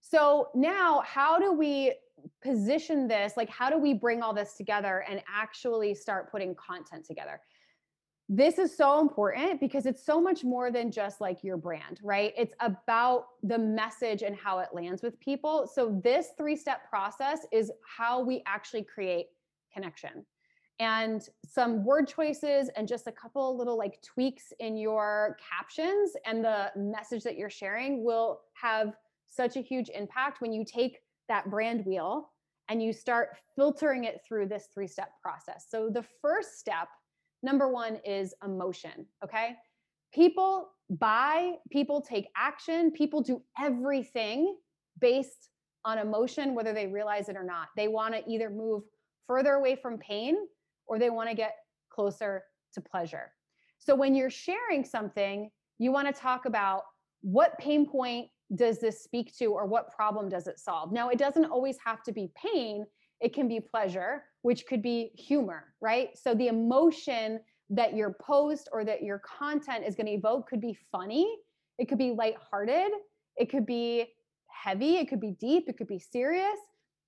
[0.00, 1.94] so now, how do we
[2.42, 3.34] position this?
[3.36, 7.40] Like, how do we bring all this together and actually start putting content together?
[8.32, 12.32] This is so important because it's so much more than just like your brand, right?
[12.38, 15.66] It's about the message and how it lands with people.
[15.66, 19.26] So, this three step process is how we actually create
[19.74, 20.24] connection
[20.78, 26.44] and some word choices and just a couple little like tweaks in your captions and
[26.44, 28.94] the message that you're sharing will have
[29.26, 32.30] such a huge impact when you take that brand wheel
[32.68, 35.66] and you start filtering it through this three step process.
[35.68, 36.86] So, the first step,
[37.42, 39.06] number one, is emotion.
[39.24, 39.56] Okay.
[40.12, 44.56] People buy, people take action, people do everything
[45.00, 45.50] based
[45.84, 47.68] on emotion, whether they realize it or not.
[47.76, 48.82] They want to either move
[49.26, 50.36] further away from pain
[50.86, 51.56] or they want to get
[51.90, 52.42] closer
[52.74, 53.32] to pleasure.
[53.78, 56.82] So, when you're sharing something, you want to talk about
[57.22, 60.92] what pain point does this speak to or what problem does it solve?
[60.92, 62.84] Now, it doesn't always have to be pain,
[63.20, 66.16] it can be pleasure, which could be humor, right?
[66.16, 70.60] So the emotion that your post or that your content is going to evoke could
[70.60, 71.32] be funny,
[71.78, 72.90] it could be lighthearted,
[73.36, 74.06] it could be
[74.48, 76.58] heavy, it could be deep, it could be serious,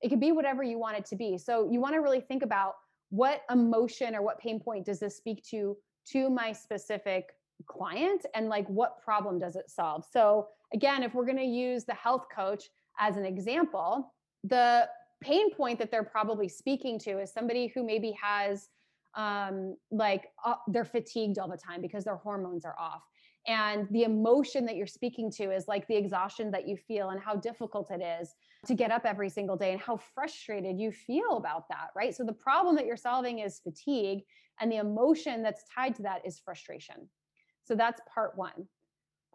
[0.03, 1.37] it could be whatever you want it to be.
[1.38, 2.75] So you want to really think about
[3.11, 7.27] what emotion or what pain point does this speak to to my specific
[7.66, 11.85] client and like what problem does it solve so again if we're going to use
[11.85, 12.64] the health coach
[12.98, 14.12] as an example
[14.44, 14.88] the
[15.22, 18.68] pain point that they're probably speaking to is somebody who maybe has
[19.14, 23.02] um like uh, they're fatigued all the time because their hormones are off.
[23.46, 27.20] And the emotion that you're speaking to is like the exhaustion that you feel and
[27.20, 28.35] how difficult it is
[28.66, 32.14] to get up every single day and how frustrated you feel about that right?
[32.14, 34.20] So the problem that you're solving is fatigue
[34.61, 37.08] and the emotion that's tied to that is frustration.
[37.64, 38.66] So that's part one.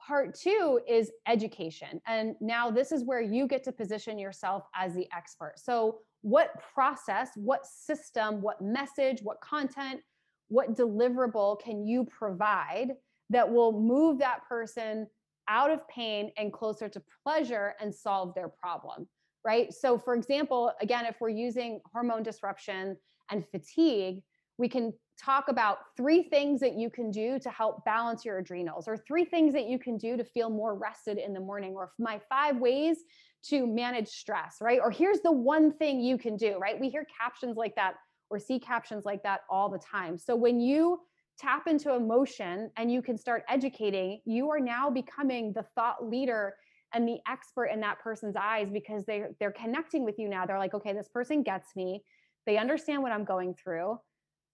[0.07, 1.99] Part two is education.
[2.07, 5.55] And now this is where you get to position yourself as the expert.
[5.57, 9.99] So, what process, what system, what message, what content,
[10.47, 12.93] what deliverable can you provide
[13.29, 15.07] that will move that person
[15.49, 19.09] out of pain and closer to pleasure and solve their problem?
[19.43, 19.73] Right.
[19.73, 22.95] So, for example, again, if we're using hormone disruption
[23.29, 24.21] and fatigue,
[24.57, 28.87] we can talk about three things that you can do to help balance your adrenals,
[28.87, 31.91] or three things that you can do to feel more rested in the morning, or
[31.99, 32.97] my five ways
[33.43, 34.79] to manage stress, right?
[34.81, 36.79] Or here's the one thing you can do, right?
[36.79, 37.95] We hear captions like that
[38.29, 40.17] or see captions like that all the time.
[40.17, 40.99] So when you
[41.39, 46.55] tap into emotion and you can start educating, you are now becoming the thought leader
[46.93, 50.45] and the expert in that person's eyes because they they're connecting with you now.
[50.45, 52.03] They're like, okay, this person gets me.
[52.45, 53.99] They understand what I'm going through.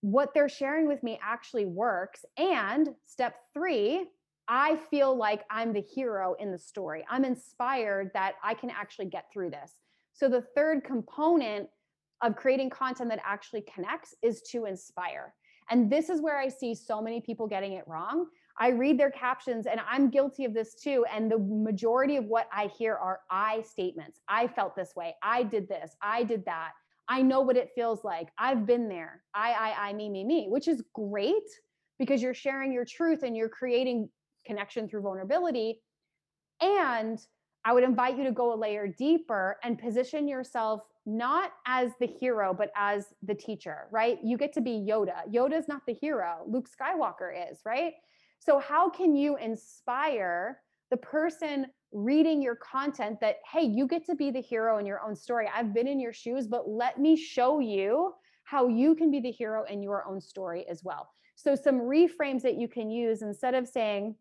[0.04, 2.26] What they're sharing with me actually works.
[2.36, 4.06] And step 3,
[4.50, 7.06] I feel like I'm the hero in the story.
[7.10, 9.80] I'm inspired that I can actually get through this.
[10.12, 11.70] So the third component
[12.22, 15.34] of creating content that actually connects is to inspire.
[15.70, 18.28] And this is where I see so many people getting it wrong.
[18.60, 21.06] I read their captions and I'm guilty of this too.
[21.10, 24.20] And the majority of what I hear are I statements.
[24.28, 25.16] I felt this way.
[25.24, 25.96] I did this.
[26.02, 26.72] I did that.
[27.08, 28.30] I know what it feels like.
[28.38, 29.24] I've been there.
[29.34, 31.44] I, I, I, me, me, me, which is great
[32.00, 34.10] because you're sharing your truth and you're creating
[34.46, 35.82] connection through vulnerability.
[36.62, 37.20] And
[37.66, 42.08] I would invite you to go a layer deeper and position yourself not as the
[42.08, 44.20] hero, but as the teacher, right?
[44.24, 45.30] You get to be Yoda.
[45.30, 47.94] Yoda is not the hero, Luke Skywalker is, right?
[48.40, 50.60] So, how can you inspire
[50.92, 55.02] the person reading your content that, hey, you get to be the hero in your
[55.02, 55.48] own story?
[55.54, 59.32] I've been in your shoes, but let me show you how you can be the
[59.32, 61.10] hero in your own story as well.
[61.36, 64.16] So, some reframes that you can use instead of saying,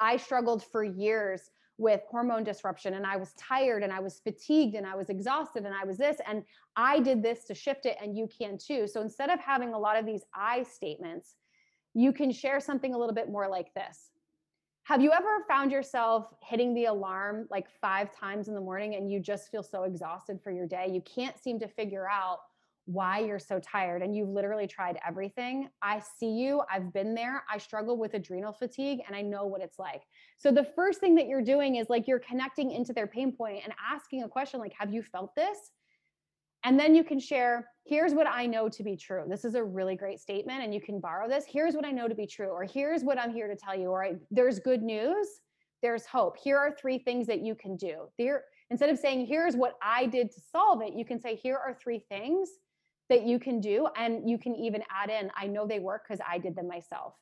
[0.00, 4.74] I struggled for years with hormone disruption and I was tired and I was fatigued
[4.74, 6.42] and I was exhausted and I was this and
[6.76, 8.88] I did this to shift it and you can too.
[8.88, 11.36] So instead of having a lot of these I statements,
[11.94, 14.10] you can share something a little bit more like this.
[14.88, 19.12] Have you ever found yourself hitting the alarm like five times in the morning and
[19.12, 20.88] you just feel so exhausted for your day?
[20.90, 22.38] You can't seem to figure out
[22.86, 25.68] why you're so tired and you've literally tried everything.
[25.82, 26.62] I see you.
[26.72, 27.44] I've been there.
[27.52, 30.04] I struggle with adrenal fatigue and I know what it's like.
[30.38, 33.60] So the first thing that you're doing is like you're connecting into their pain point
[33.64, 35.58] and asking a question like, Have you felt this?
[36.64, 39.24] And then you can share, here's what I know to be true.
[39.28, 41.44] This is a really great statement, and you can borrow this.
[41.48, 43.88] Here's what I know to be true, or here's what I'm here to tell you,
[43.88, 45.28] or there's good news,
[45.82, 46.36] there's hope.
[46.36, 48.08] Here are three things that you can do.
[48.18, 51.56] There, instead of saying, here's what I did to solve it, you can say, here
[51.56, 52.48] are three things
[53.08, 53.88] that you can do.
[53.96, 57.14] And you can even add in, I know they work because I did them myself.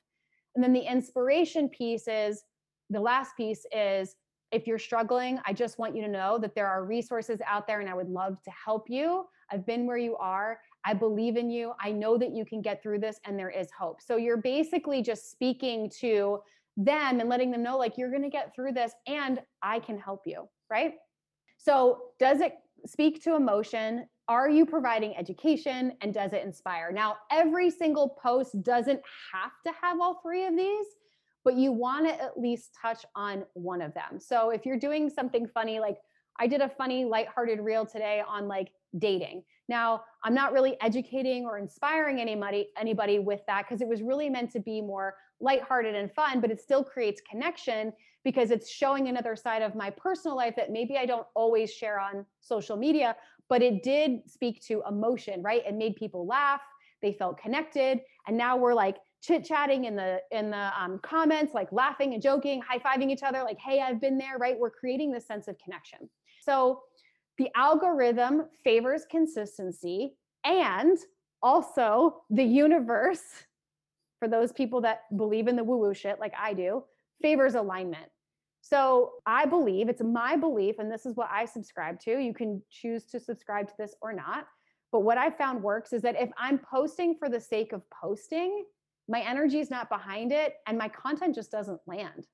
[0.54, 2.42] And then the inspiration piece is
[2.88, 4.16] the last piece is
[4.52, 7.80] if you're struggling, I just want you to know that there are resources out there
[7.80, 9.24] and I would love to help you.
[9.50, 10.60] I've been where you are.
[10.84, 11.72] I believe in you.
[11.80, 14.00] I know that you can get through this and there is hope.
[14.00, 16.40] So you're basically just speaking to
[16.76, 19.98] them and letting them know, like, you're going to get through this and I can
[19.98, 20.48] help you.
[20.70, 20.94] Right.
[21.58, 22.54] So, does it
[22.86, 24.06] speak to emotion?
[24.28, 26.92] Are you providing education and does it inspire?
[26.92, 29.00] Now, every single post doesn't
[29.32, 30.86] have to have all three of these,
[31.46, 34.18] but you want to at least touch on one of them.
[34.18, 35.98] So if you're doing something funny, like
[36.40, 39.44] I did a funny, lighthearted reel today on like dating.
[39.68, 44.28] Now, I'm not really educating or inspiring anybody anybody with that because it was really
[44.28, 47.92] meant to be more lighthearted and fun, but it still creates connection
[48.24, 52.00] because it's showing another side of my personal life that maybe I don't always share
[52.00, 53.14] on social media,
[53.48, 55.62] but it did speak to emotion, right?
[55.64, 56.62] It made people laugh,
[57.02, 61.54] they felt connected, and now we're like chit chatting in the in the um, comments,
[61.54, 64.58] like laughing and joking, high fiving each other, like, "Hey, I've been there." Right?
[64.58, 66.08] We're creating this sense of connection.
[66.42, 66.82] So
[67.38, 70.98] the algorithm favors consistency and
[71.42, 73.22] also the universe
[74.18, 76.84] for those people that believe in the woo woo shit like I do
[77.20, 78.10] favors alignment.
[78.60, 82.18] So I believe it's my belief, and this is what I subscribe to.
[82.18, 84.46] You can choose to subscribe to this or not.
[84.90, 88.64] But what I found works is that if I'm posting for the sake of posting,
[89.08, 92.26] my energy is not behind it and my content just doesn't land.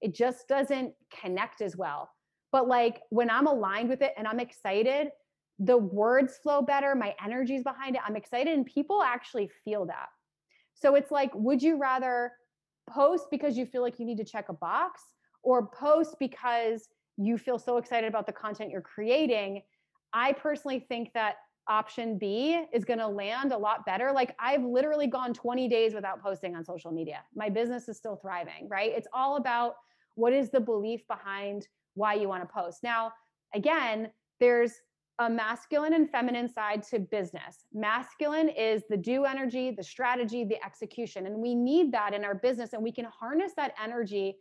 [0.00, 2.10] It just doesn't connect as well.
[2.52, 5.08] But like when I'm aligned with it and I'm excited,
[5.58, 8.02] the words flow better, my energy is behind it.
[8.06, 10.08] I'm excited and people actually feel that.
[10.74, 12.32] So it's like, would you rather
[12.88, 15.02] post because you feel like you need to check a box
[15.42, 19.62] or post because you feel so excited about the content you're creating?
[20.12, 21.36] I personally think that
[21.68, 24.12] option B is going to land a lot better.
[24.12, 27.22] Like I've literally gone 20 days without posting on social media.
[27.34, 28.92] My business is still thriving, right?
[28.94, 29.74] It's all about
[30.14, 32.82] what is the belief behind why you want to post.
[32.82, 33.12] Now,
[33.54, 34.72] again, there's
[35.18, 37.66] a masculine and feminine side to business.
[37.74, 41.26] Masculine is the do energy, the strategy, the execution.
[41.26, 44.36] And we need that in our business and we can harness that energy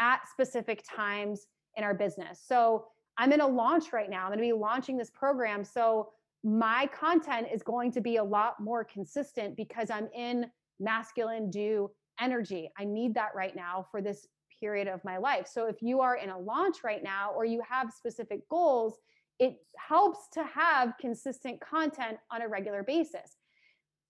[0.00, 2.40] at specific times in our business.
[2.46, 2.86] So,
[3.18, 4.22] I'm in a launch right now.
[4.22, 5.62] I'm going to be launching this program.
[5.62, 6.08] So,
[6.42, 10.46] my content is going to be a lot more consistent because I'm in
[10.78, 12.70] masculine do energy.
[12.78, 14.26] I need that right now for this
[14.58, 15.46] period of my life.
[15.50, 18.98] So if you are in a launch right now or you have specific goals,
[19.38, 23.36] it helps to have consistent content on a regular basis.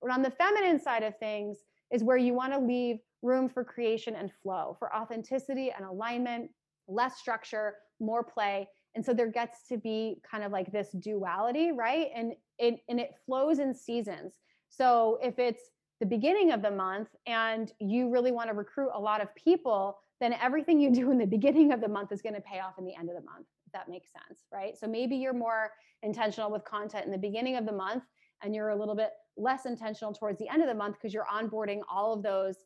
[0.03, 1.59] But on the feminine side of things,
[1.91, 6.51] is where you want to leave room for creation and flow, for authenticity and alignment,
[6.89, 8.68] less structure, more play.
[8.95, 12.09] And so there gets to be kind of like this duality, right?
[12.14, 14.41] And it and it flows in seasons.
[14.68, 15.62] So if it's
[16.01, 19.99] the beginning of the month and you really want to recruit a lot of people,
[20.20, 22.78] then everything you do in the beginning of the month is going to pay off
[22.78, 24.76] in the end of the month, if that makes sense, right?
[24.78, 25.70] So maybe you're more
[26.03, 28.05] intentional with content in the beginning of the month
[28.43, 31.26] and you're a little bit less intentional towards the end of the month because you're
[31.26, 32.57] onboarding all of those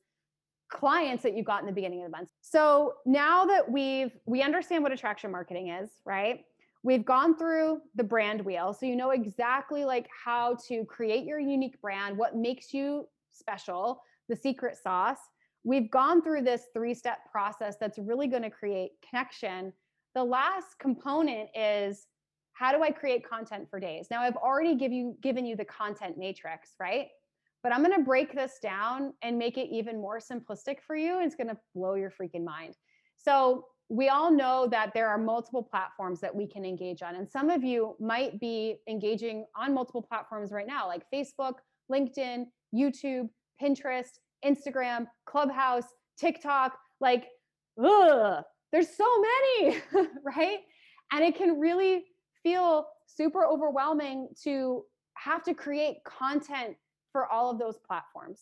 [0.74, 2.28] clients that you got in the beginning of the month.
[2.42, 6.40] So now that we've we understand what attraction marketing is, right?
[6.82, 8.74] We've gone through the brand wheel.
[8.74, 14.02] So you know exactly like how to create your unique brand, what makes you special,
[14.28, 15.18] the secret sauce.
[15.64, 19.72] We've gone through this three-step process that's really going to create connection.
[20.14, 22.06] The last component is
[22.52, 24.08] how do I create content for days?
[24.10, 27.08] Now I've already give you given you the content matrix, right?
[27.64, 31.20] But I'm going to break this down and make it even more simplistic for you.
[31.20, 32.76] It's going to blow your freaking mind.
[33.16, 37.16] So, we all know that there are multiple platforms that we can engage on.
[37.16, 41.54] And some of you might be engaging on multiple platforms right now, like Facebook,
[41.92, 43.28] LinkedIn, YouTube,
[43.62, 44.08] Pinterest,
[44.44, 45.84] Instagram, Clubhouse,
[46.18, 46.78] TikTok.
[47.00, 47.26] Like,
[47.82, 48.42] ugh,
[48.72, 49.76] there's so many,
[50.24, 50.58] right?
[51.12, 52.04] And it can really
[52.42, 54.84] feel super overwhelming to
[55.14, 56.76] have to create content
[57.14, 58.40] for all of those platforms.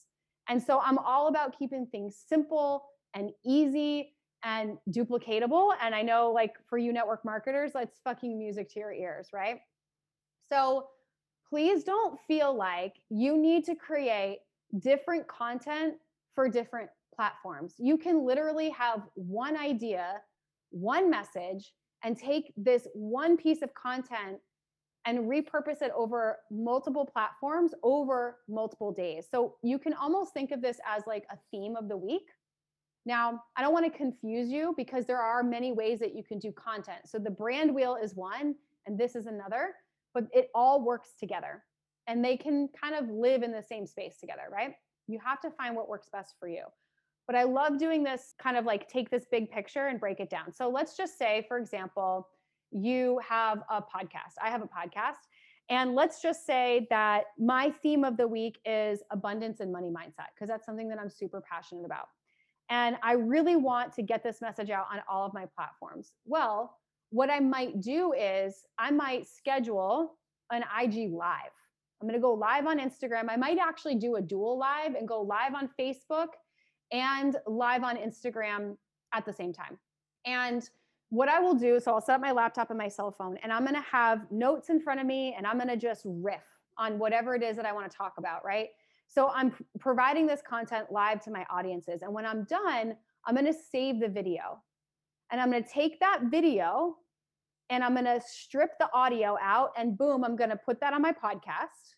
[0.48, 5.74] And so I'm all about keeping things simple and easy and duplicatable.
[5.80, 9.60] And I know, like, for you network marketers, that's fucking music to your ears, right?
[10.48, 10.88] So
[11.48, 14.38] please don't feel like you need to create
[14.78, 15.96] different content
[16.34, 17.74] for different platforms.
[17.78, 20.22] You can literally have one idea,
[20.70, 24.38] one message, and take this one piece of content
[25.04, 29.26] and repurpose it over multiple platforms over multiple days.
[29.30, 32.28] So you can almost think of this as like a theme of the week.
[33.04, 36.38] Now, I don't want to confuse you because there are many ways that you can
[36.38, 37.00] do content.
[37.06, 38.54] So the brand wheel is one
[38.86, 39.74] and this is another,
[40.14, 41.64] but it all works together
[42.06, 44.74] and they can kind of live in the same space together, right?
[45.08, 46.64] You have to find what works best for you.
[47.26, 50.30] But I love doing this kind of like take this big picture and break it
[50.30, 50.52] down.
[50.52, 52.28] So let's just say, for example,
[52.72, 54.34] you have a podcast.
[54.42, 55.20] I have a podcast.
[55.68, 60.28] And let's just say that my theme of the week is abundance and money mindset,
[60.34, 62.06] because that's something that I'm super passionate about.
[62.68, 66.12] And I really want to get this message out on all of my platforms.
[66.24, 66.76] Well,
[67.10, 70.14] what I might do is I might schedule
[70.50, 71.52] an IG live.
[72.00, 73.26] I'm going to go live on Instagram.
[73.28, 76.28] I might actually do a dual live and go live on Facebook
[76.90, 78.76] and live on Instagram
[79.14, 79.78] at the same time.
[80.26, 80.68] And
[81.12, 83.52] what I will do, so I'll set up my laptop and my cell phone, and
[83.52, 86.40] I'm gonna have notes in front of me, and I'm gonna just riff
[86.78, 88.68] on whatever it is that I wanna talk about, right?
[89.08, 92.00] So I'm providing this content live to my audiences.
[92.00, 92.96] And when I'm done,
[93.26, 94.62] I'm gonna save the video.
[95.30, 96.96] And I'm gonna take that video
[97.68, 101.12] and I'm gonna strip the audio out, and boom, I'm gonna put that on my
[101.12, 101.96] podcast.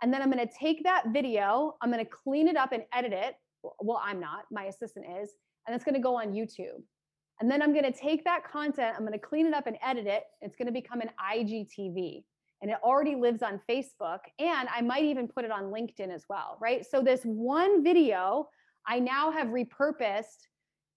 [0.00, 3.34] And then I'm gonna take that video, I'm gonna clean it up and edit it.
[3.80, 5.34] Well, I'm not, my assistant is,
[5.66, 6.82] and it's gonna go on YouTube.
[7.40, 9.76] And then I'm going to take that content, I'm going to clean it up and
[9.84, 10.24] edit it.
[10.40, 12.24] It's going to become an IGTV.
[12.62, 14.20] And it already lives on Facebook.
[14.38, 16.84] And I might even put it on LinkedIn as well, right?
[16.84, 18.48] So this one video
[18.88, 20.46] I now have repurposed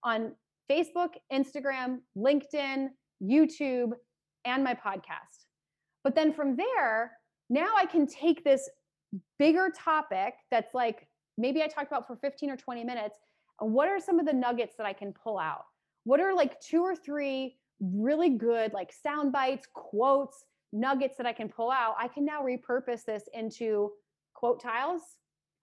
[0.03, 0.33] on
[0.71, 2.89] Facebook, Instagram, LinkedIn,
[3.21, 3.91] YouTube,
[4.45, 5.45] and my podcast.
[6.03, 7.11] But then from there,
[7.49, 8.69] now I can take this
[9.37, 13.17] bigger topic that's like maybe I talked about for 15 or 20 minutes.
[13.59, 15.65] And what are some of the nuggets that I can pull out?
[16.09, 20.43] What are like two or three really good like sound bites, quotes,
[20.73, 21.93] nuggets that I can pull out?
[21.99, 23.91] I can now repurpose this into
[24.33, 25.03] quote tiles.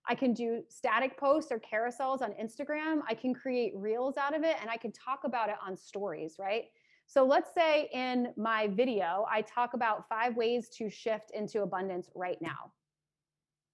[0.08, 3.00] I can do static posts or carousels on Instagram.
[3.08, 6.36] I can create reels out of it and I can talk about it on stories,
[6.38, 6.66] right?
[7.08, 12.08] So let's say in my video, I talk about five ways to shift into abundance
[12.14, 12.70] right now.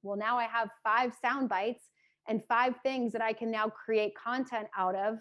[0.03, 1.91] Well, now I have five sound bites
[2.29, 5.19] and five things that I can now create content out of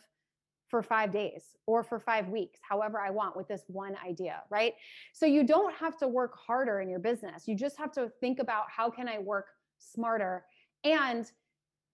[0.72, 4.74] for five days or for five weeks, however I want with this one idea, right?
[5.14, 7.48] So you don't have to work harder in your business.
[7.48, 9.48] You just have to think about how can I work
[9.78, 10.46] smarter.
[10.84, 11.30] And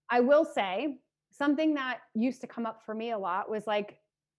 [0.09, 0.99] I will say
[1.32, 3.97] something that used to come up for me a lot was like,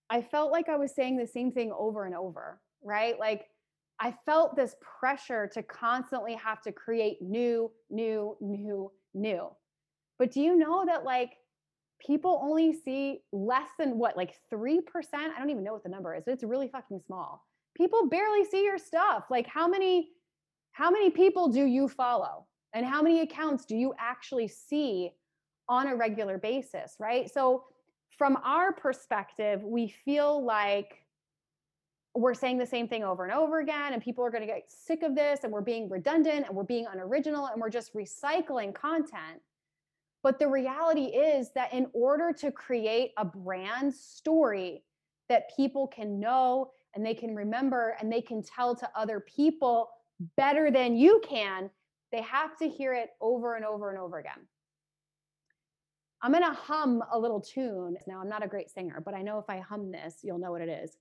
[0.08, 3.18] I felt like I was saying the same thing over and over, right?
[3.18, 3.46] Like,
[4.00, 9.48] I felt this pressure to constantly have to create new, new, new, new.
[10.18, 11.32] But do you know that, like,
[12.04, 14.80] people only see less than what, like 3%?
[15.14, 17.44] I don't even know what the number is, but it's really fucking small.
[17.76, 19.24] People barely see your stuff.
[19.30, 20.10] Like how many
[20.78, 22.46] how many people do you follow?
[22.72, 25.10] And how many accounts do you actually see
[25.68, 27.28] on a regular basis, right?
[27.28, 27.64] So,
[28.16, 31.04] from our perspective, we feel like
[32.14, 34.64] we're saying the same thing over and over again, and people are going to get
[34.68, 38.72] sick of this, and we're being redundant and we're being unoriginal and we're just recycling
[38.72, 39.40] content.
[40.22, 44.82] But the reality is that in order to create a brand story
[45.28, 49.90] that people can know and they can remember and they can tell to other people
[50.36, 51.70] better than you can,
[52.10, 54.46] they have to hear it over and over and over again.
[56.20, 57.96] I'm going to hum a little tune.
[58.08, 60.50] Now, I'm not a great singer, but I know if I hum this, you'll know
[60.50, 60.96] what it is.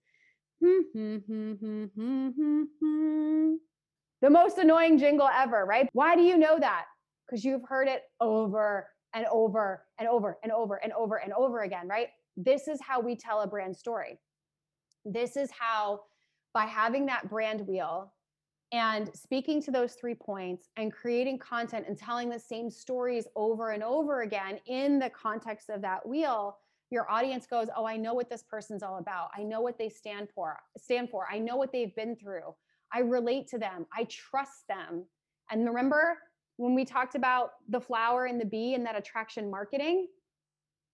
[4.22, 5.89] the most annoying jingle ever, right?
[5.93, 6.86] Why do you know that?
[7.26, 11.62] Because you've heard it over and over and over and over and over and over
[11.62, 12.10] again, right?
[12.36, 14.20] This is how we tell a brand story.
[15.05, 16.01] This is how,
[16.53, 18.14] by having that brand wheel,
[18.74, 23.72] and speaking to those three points and creating content and telling the same stories over
[23.72, 26.58] and over again in the context of that wheel
[26.89, 29.30] your audience goes oh i know what this person's all about.
[29.38, 31.28] I know what they stand for stand for.
[31.32, 32.53] I know what they've been through.
[32.93, 33.86] I relate to them.
[33.95, 35.05] I trust them.
[35.51, 36.18] And remember
[36.58, 40.08] when we talked about the flower and the bee and that attraction marketing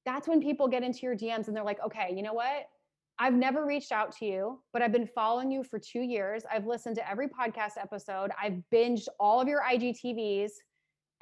[0.05, 2.67] that's when people get into your dms and they're like okay you know what
[3.19, 6.43] I've never reached out to you, but I've been following you for two years.
[6.51, 8.31] I've listened to every podcast episode.
[8.41, 10.51] I've binged all of your IGTVs,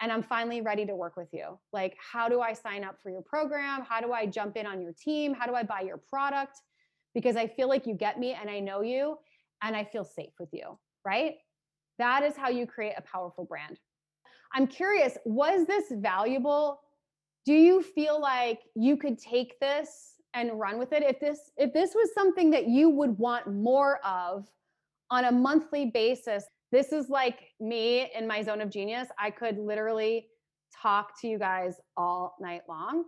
[0.02, 1.60] and I'm finally ready to work with you.
[1.74, 3.84] Like, how do I sign up for your program?
[3.88, 5.34] How do I jump in on your team?
[5.34, 6.62] How do I buy your product?
[7.14, 9.18] Because I feel like you get me and I know you
[9.62, 11.36] and I feel safe with you, right?
[12.00, 13.78] That is how you create a powerful brand.
[14.54, 16.82] I'm curious, was this valuable?
[17.46, 21.04] Do you feel like you could take this and run with it?
[21.04, 24.48] If this if this was something that you would want more of
[25.10, 29.10] on a monthly basis this is like me in my zone of genius.
[29.20, 30.28] I could literally
[30.82, 33.06] talk to you guys all night long.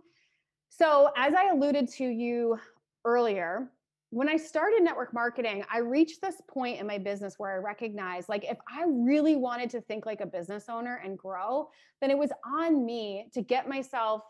[0.68, 2.58] So as i alluded to you
[3.04, 3.70] earlier
[4.14, 8.28] when i started network marketing i reached this point in my business where i recognized
[8.28, 11.68] like if i really wanted to think like a business owner and grow
[12.00, 14.22] then it was on me to get myself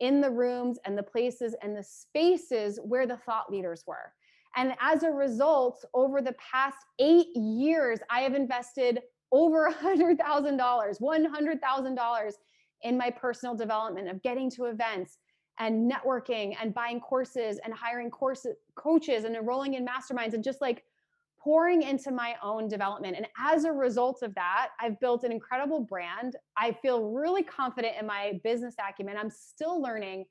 [0.00, 4.12] in the rooms and the places and the spaces where the thought leaders were.
[4.56, 12.32] And as a result, over the past eight years, I have invested over $100,000, $100,000
[12.82, 15.18] in my personal development of getting to events
[15.60, 20.60] and networking and buying courses and hiring course coaches and enrolling in masterminds and just
[20.60, 20.82] like
[21.38, 23.16] pouring into my own development.
[23.16, 26.36] And as a result of that, I've built an incredible brand.
[26.56, 29.16] I feel really confident in my business acumen.
[29.16, 30.24] I'm still learning.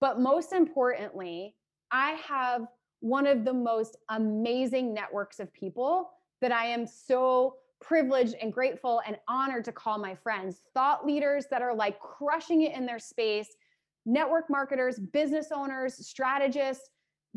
[0.00, 1.54] But most importantly,
[1.90, 2.66] I have
[3.00, 6.10] one of the most amazing networks of people
[6.40, 11.46] that I am so privileged and grateful and honored to call my friends, thought leaders
[11.50, 13.48] that are like crushing it in their space,
[14.08, 16.90] network marketers, business owners, strategists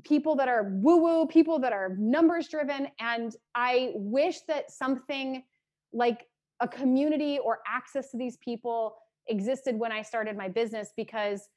[0.03, 2.87] people that are woo woo, people that are numbers driven.
[2.99, 5.43] And I wish that something
[5.93, 6.27] like
[6.59, 8.95] a community or access to these people
[9.27, 11.49] existed when I started my business because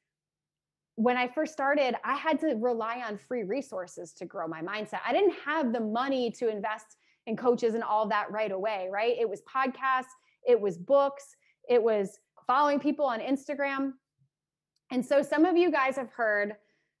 [0.95, 4.99] when I first started, I had to rely on free resources to grow my mindset.
[5.05, 6.97] I didn't have the money to invest
[7.27, 9.15] in coaches and all that right away, right?
[9.19, 10.13] It was podcasts,
[10.47, 11.35] it was books,
[11.67, 13.93] it was following people on Instagram.
[14.91, 16.55] And so some of you guys have heard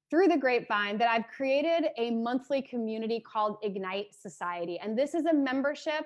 [0.09, 4.79] through the grapevine that I've created a monthly community called Ignite Society.
[4.81, 6.05] And this is a membership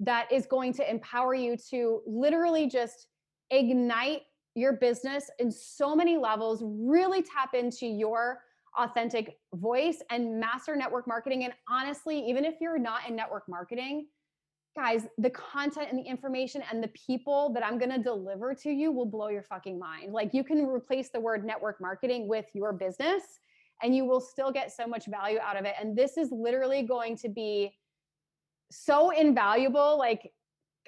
[0.00, 3.08] that is going to empower you to literally just
[3.50, 4.22] ignite
[4.54, 8.40] your business in so many levels, really tap into your
[8.78, 11.44] authentic voice and master network marketing.
[11.44, 14.06] And honestly, even if you're not in network marketing,
[14.76, 18.70] guys, the content and the information and the people that I'm going to deliver to
[18.70, 20.12] you will blow your fucking mind.
[20.12, 23.22] Like you can replace the word network marketing with your business
[23.82, 25.74] and you will still get so much value out of it.
[25.80, 27.74] And this is literally going to be
[28.70, 29.98] so invaluable.
[29.98, 30.30] Like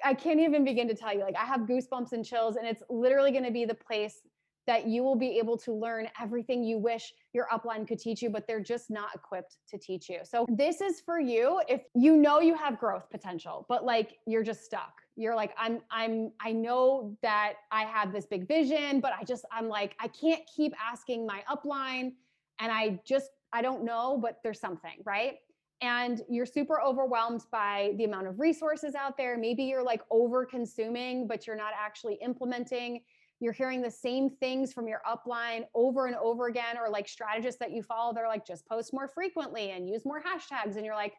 [0.05, 1.21] I can't even begin to tell you.
[1.21, 4.21] Like I have goosebumps and chills and it's literally going to be the place
[4.69, 8.29] that you will be able to learn everything you wish your upline could teach you,
[8.29, 10.19] but they're just not equipped to teach you.
[10.23, 14.43] So, this is for you if you know you have growth potential, but like you're
[14.43, 15.01] just stuck.
[15.15, 19.43] You're like, I'm, I'm, I know that I have this big vision, but I just,
[19.51, 22.13] I'm like, I can't keep asking my upline.
[22.59, 25.39] And I just, I don't know, but there's something, right?
[25.81, 29.37] and you're super overwhelmed by the amount of resources out there.
[29.37, 32.99] Maybe you're like over consuming, but you're not actually implementing
[33.39, 37.59] you're hearing the same things from your upline over and over again, or like strategists
[37.59, 40.75] that you follow, they're like, just post more frequently and use more hashtags.
[40.75, 41.13] And you're like,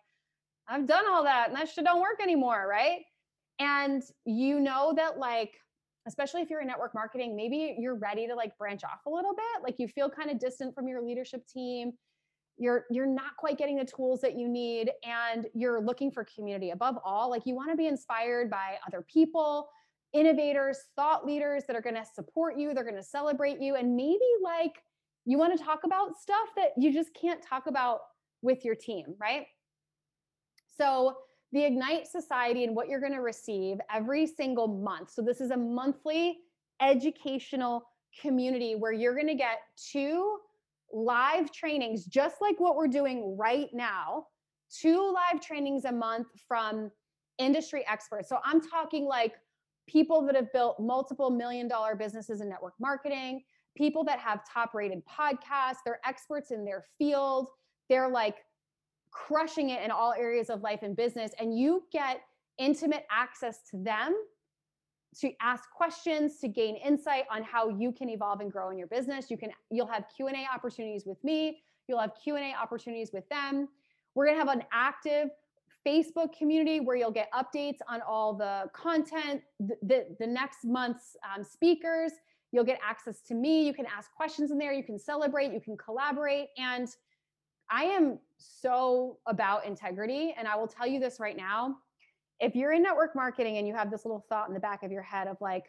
[0.68, 3.00] I've done all that and that shit don't work anymore, right?
[3.58, 5.54] And you know that like
[6.06, 9.34] especially if you're in network marketing, maybe you're ready to like branch off a little
[9.34, 9.62] bit.
[9.62, 11.92] Like you feel kind of distant from your leadership team.
[12.56, 16.70] You're you're not quite getting the tools that you need and you're looking for community.
[16.70, 19.68] Above all, like you want to be inspired by other people,
[20.12, 23.94] innovators, thought leaders that are going to support you, they're going to celebrate you and
[23.94, 24.82] maybe like
[25.24, 28.00] you want to talk about stuff that you just can't talk about
[28.42, 29.46] with your team, right?
[30.76, 31.16] So
[31.52, 35.10] the Ignite Society and what you're going to receive every single month.
[35.10, 36.38] So, this is a monthly
[36.80, 37.84] educational
[38.20, 39.58] community where you're going to get
[39.92, 40.38] two
[40.92, 44.26] live trainings, just like what we're doing right now,
[44.80, 46.90] two live trainings a month from
[47.38, 48.28] industry experts.
[48.28, 49.34] So, I'm talking like
[49.90, 53.42] people that have built multiple million dollar businesses in network marketing,
[53.76, 57.48] people that have top rated podcasts, they're experts in their field.
[57.88, 58.36] They're like
[59.10, 62.20] crushing it in all areas of life and business and you get
[62.58, 64.14] intimate access to them
[65.18, 68.86] to ask questions to gain insight on how you can evolve and grow in your
[68.86, 73.66] business you can you'll have q&a opportunities with me you'll have q&a opportunities with them
[74.14, 75.30] we're going to have an active
[75.86, 81.16] facebook community where you'll get updates on all the content the, the, the next month's
[81.34, 82.12] um, speakers
[82.52, 85.60] you'll get access to me you can ask questions in there you can celebrate you
[85.60, 86.88] can collaborate and
[87.70, 90.34] I am so about integrity.
[90.36, 91.76] And I will tell you this right now.
[92.40, 94.90] If you're in network marketing and you have this little thought in the back of
[94.90, 95.66] your head of like,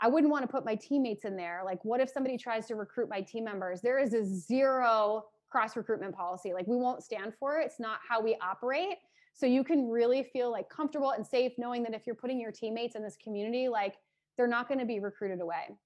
[0.00, 1.62] I wouldn't want to put my teammates in there.
[1.64, 3.82] Like, what if somebody tries to recruit my team members?
[3.82, 6.52] There is a zero cross recruitment policy.
[6.54, 7.66] Like, we won't stand for it.
[7.66, 8.96] It's not how we operate.
[9.32, 12.52] So you can really feel like comfortable and safe knowing that if you're putting your
[12.52, 13.96] teammates in this community, like,
[14.36, 15.76] they're not going to be recruited away.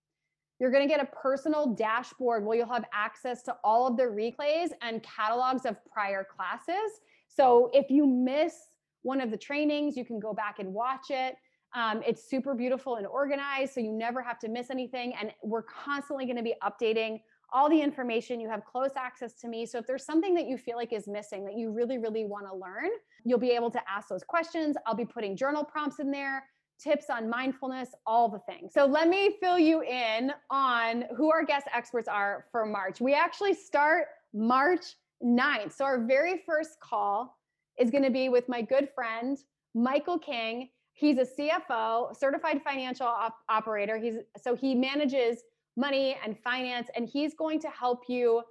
[0.58, 4.04] You're going to get a personal dashboard where you'll have access to all of the
[4.04, 7.00] replays and catalogs of prior classes.
[7.28, 8.54] So if you miss
[9.02, 11.36] one of the trainings, you can go back and watch it.
[11.74, 15.14] Um, it's super beautiful and organized, so you never have to miss anything.
[15.20, 17.20] And we're constantly going to be updating
[17.52, 18.40] all the information.
[18.40, 19.66] You have close access to me.
[19.66, 22.46] So if there's something that you feel like is missing that you really, really want
[22.46, 22.90] to learn,
[23.26, 24.76] you'll be able to ask those questions.
[24.86, 26.44] I'll be putting journal prompts in there
[26.78, 28.72] tips on mindfulness, all the things.
[28.74, 33.00] So let me fill you in on who our guest experts are for March.
[33.00, 34.84] We actually start March
[35.24, 35.72] 9th.
[35.72, 37.38] So our very first call
[37.78, 39.38] is going to be with my good friend,
[39.74, 40.68] Michael King.
[40.92, 43.98] He's a CFO, certified financial op- operator.
[43.98, 45.42] He's so he manages
[45.76, 48.42] money and finance and he's going to help you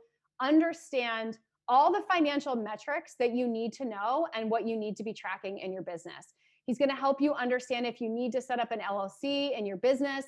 [0.41, 5.03] understand all the financial metrics that you need to know and what you need to
[5.03, 6.34] be tracking in your business.
[6.66, 9.66] He's going to help you understand if you need to set up an LLC in
[9.66, 10.26] your business,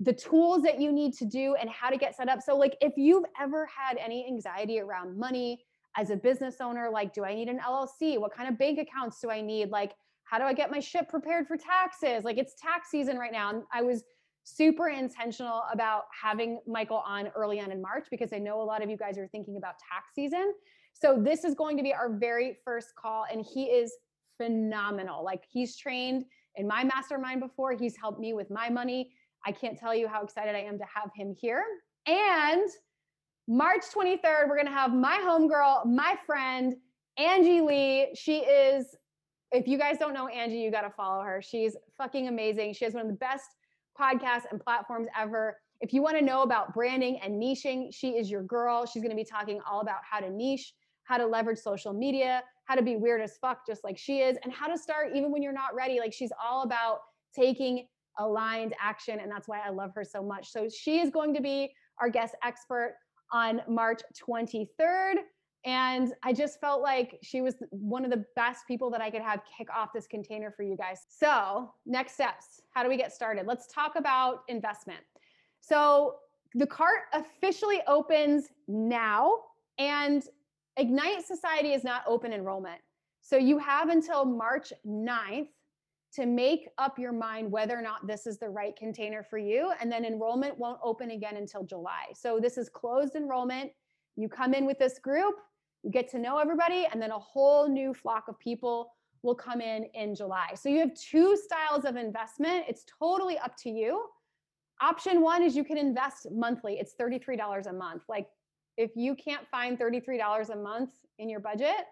[0.00, 2.40] the tools that you need to do, and how to get set up.
[2.40, 5.64] So, like, if you've ever had any anxiety around money
[5.96, 8.18] as a business owner, like, do I need an LLC?
[8.18, 9.70] What kind of bank accounts do I need?
[9.70, 9.92] Like,
[10.24, 12.24] how do I get my ship prepared for taxes?
[12.24, 13.50] Like, it's tax season right now.
[13.50, 14.02] And I was
[14.44, 18.82] super intentional about having Michael on early on in March because I know a lot
[18.82, 20.52] of you guys are thinking about tax season.
[20.92, 23.92] So, this is going to be our very first call, and he is
[24.36, 25.24] phenomenal.
[25.24, 26.24] Like he's trained
[26.56, 29.10] in my mastermind before, he's helped me with my money.
[29.46, 31.64] I can't tell you how excited I am to have him here.
[32.06, 32.68] And
[33.48, 36.74] March 23rd, we're going to have my homegirl, my friend,
[37.18, 38.08] Angie Lee.
[38.14, 38.96] She is,
[39.52, 41.42] if you guys don't know Angie, you got to follow her.
[41.42, 42.74] She's fucking amazing.
[42.74, 43.44] She has one of the best
[43.98, 45.56] podcasts and platforms ever.
[45.80, 48.86] If you want to know about branding and niching, she is your girl.
[48.86, 50.74] She's going to be talking all about how to niche,
[51.04, 54.38] how to leverage social media, how to be weird as fuck, just like she is,
[54.44, 55.98] and how to start even when you're not ready.
[56.00, 56.98] Like she's all about
[57.34, 57.86] taking
[58.18, 59.20] aligned action.
[59.20, 60.50] And that's why I love her so much.
[60.50, 62.96] So she is going to be our guest expert
[63.32, 65.14] on March 23rd.
[65.64, 69.22] And I just felt like she was one of the best people that I could
[69.22, 71.06] have kick off this container for you guys.
[71.08, 73.46] So, next steps how do we get started?
[73.46, 75.00] Let's talk about investment.
[75.60, 76.16] So,
[76.54, 79.38] the cart officially opens now.
[79.78, 80.24] And
[80.76, 82.80] Ignite Society is not open enrollment.
[83.20, 85.48] So you have until March 9th
[86.14, 89.72] to make up your mind whether or not this is the right container for you.
[89.80, 92.12] And then enrollment won't open again until July.
[92.14, 93.72] So this is closed enrollment.
[94.16, 95.36] You come in with this group,
[95.84, 98.90] you get to know everybody, and then a whole new flock of people
[99.22, 100.48] will come in in July.
[100.54, 102.64] So you have two styles of investment.
[102.68, 104.04] It's totally up to you.
[104.80, 108.02] Option one is you can invest monthly, it's $33 a month.
[108.08, 108.26] Like
[108.76, 111.86] if you can't find $33 a month in your budget,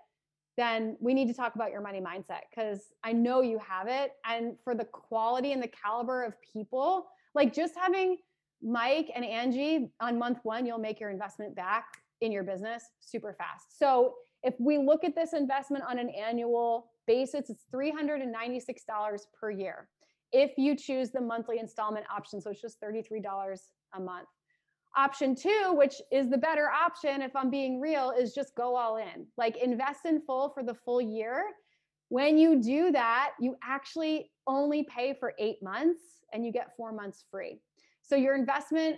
[0.56, 4.12] then we need to talk about your money mindset because I know you have it.
[4.26, 8.18] And for the quality and the caliber of people, like just having
[8.62, 13.34] Mike and Angie on month one, you'll make your investment back in your business super
[13.34, 13.78] fast.
[13.78, 19.88] So if we look at this investment on an annual basis, it's $396 per year.
[20.32, 22.40] if you choose the monthly installment option.
[22.40, 23.22] So it's just $33
[23.94, 24.28] a month.
[24.96, 28.96] Option two, which is the better option, if I'm being real, is just go all
[28.96, 29.26] in.
[29.38, 31.44] Like invest in full for the full year.
[32.08, 36.02] When you do that, you actually only pay for eight months
[36.34, 37.60] and you get four months free.
[38.02, 38.96] So your investment,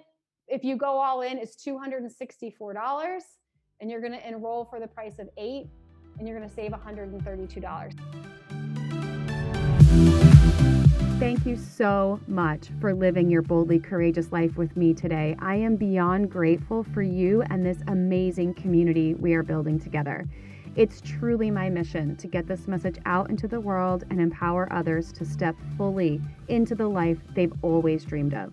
[0.49, 3.21] if you go all in, it's $264
[3.81, 5.67] and you're going to enroll for the price of eight
[6.19, 7.99] and you're going to save $132.
[11.19, 15.35] Thank you so much for living your boldly courageous life with me today.
[15.39, 20.27] I am beyond grateful for you and this amazing community we are building together.
[20.77, 25.13] It's truly my mission to get this message out into the world and empower others
[25.13, 28.53] to step fully into the life they've always dreamed of.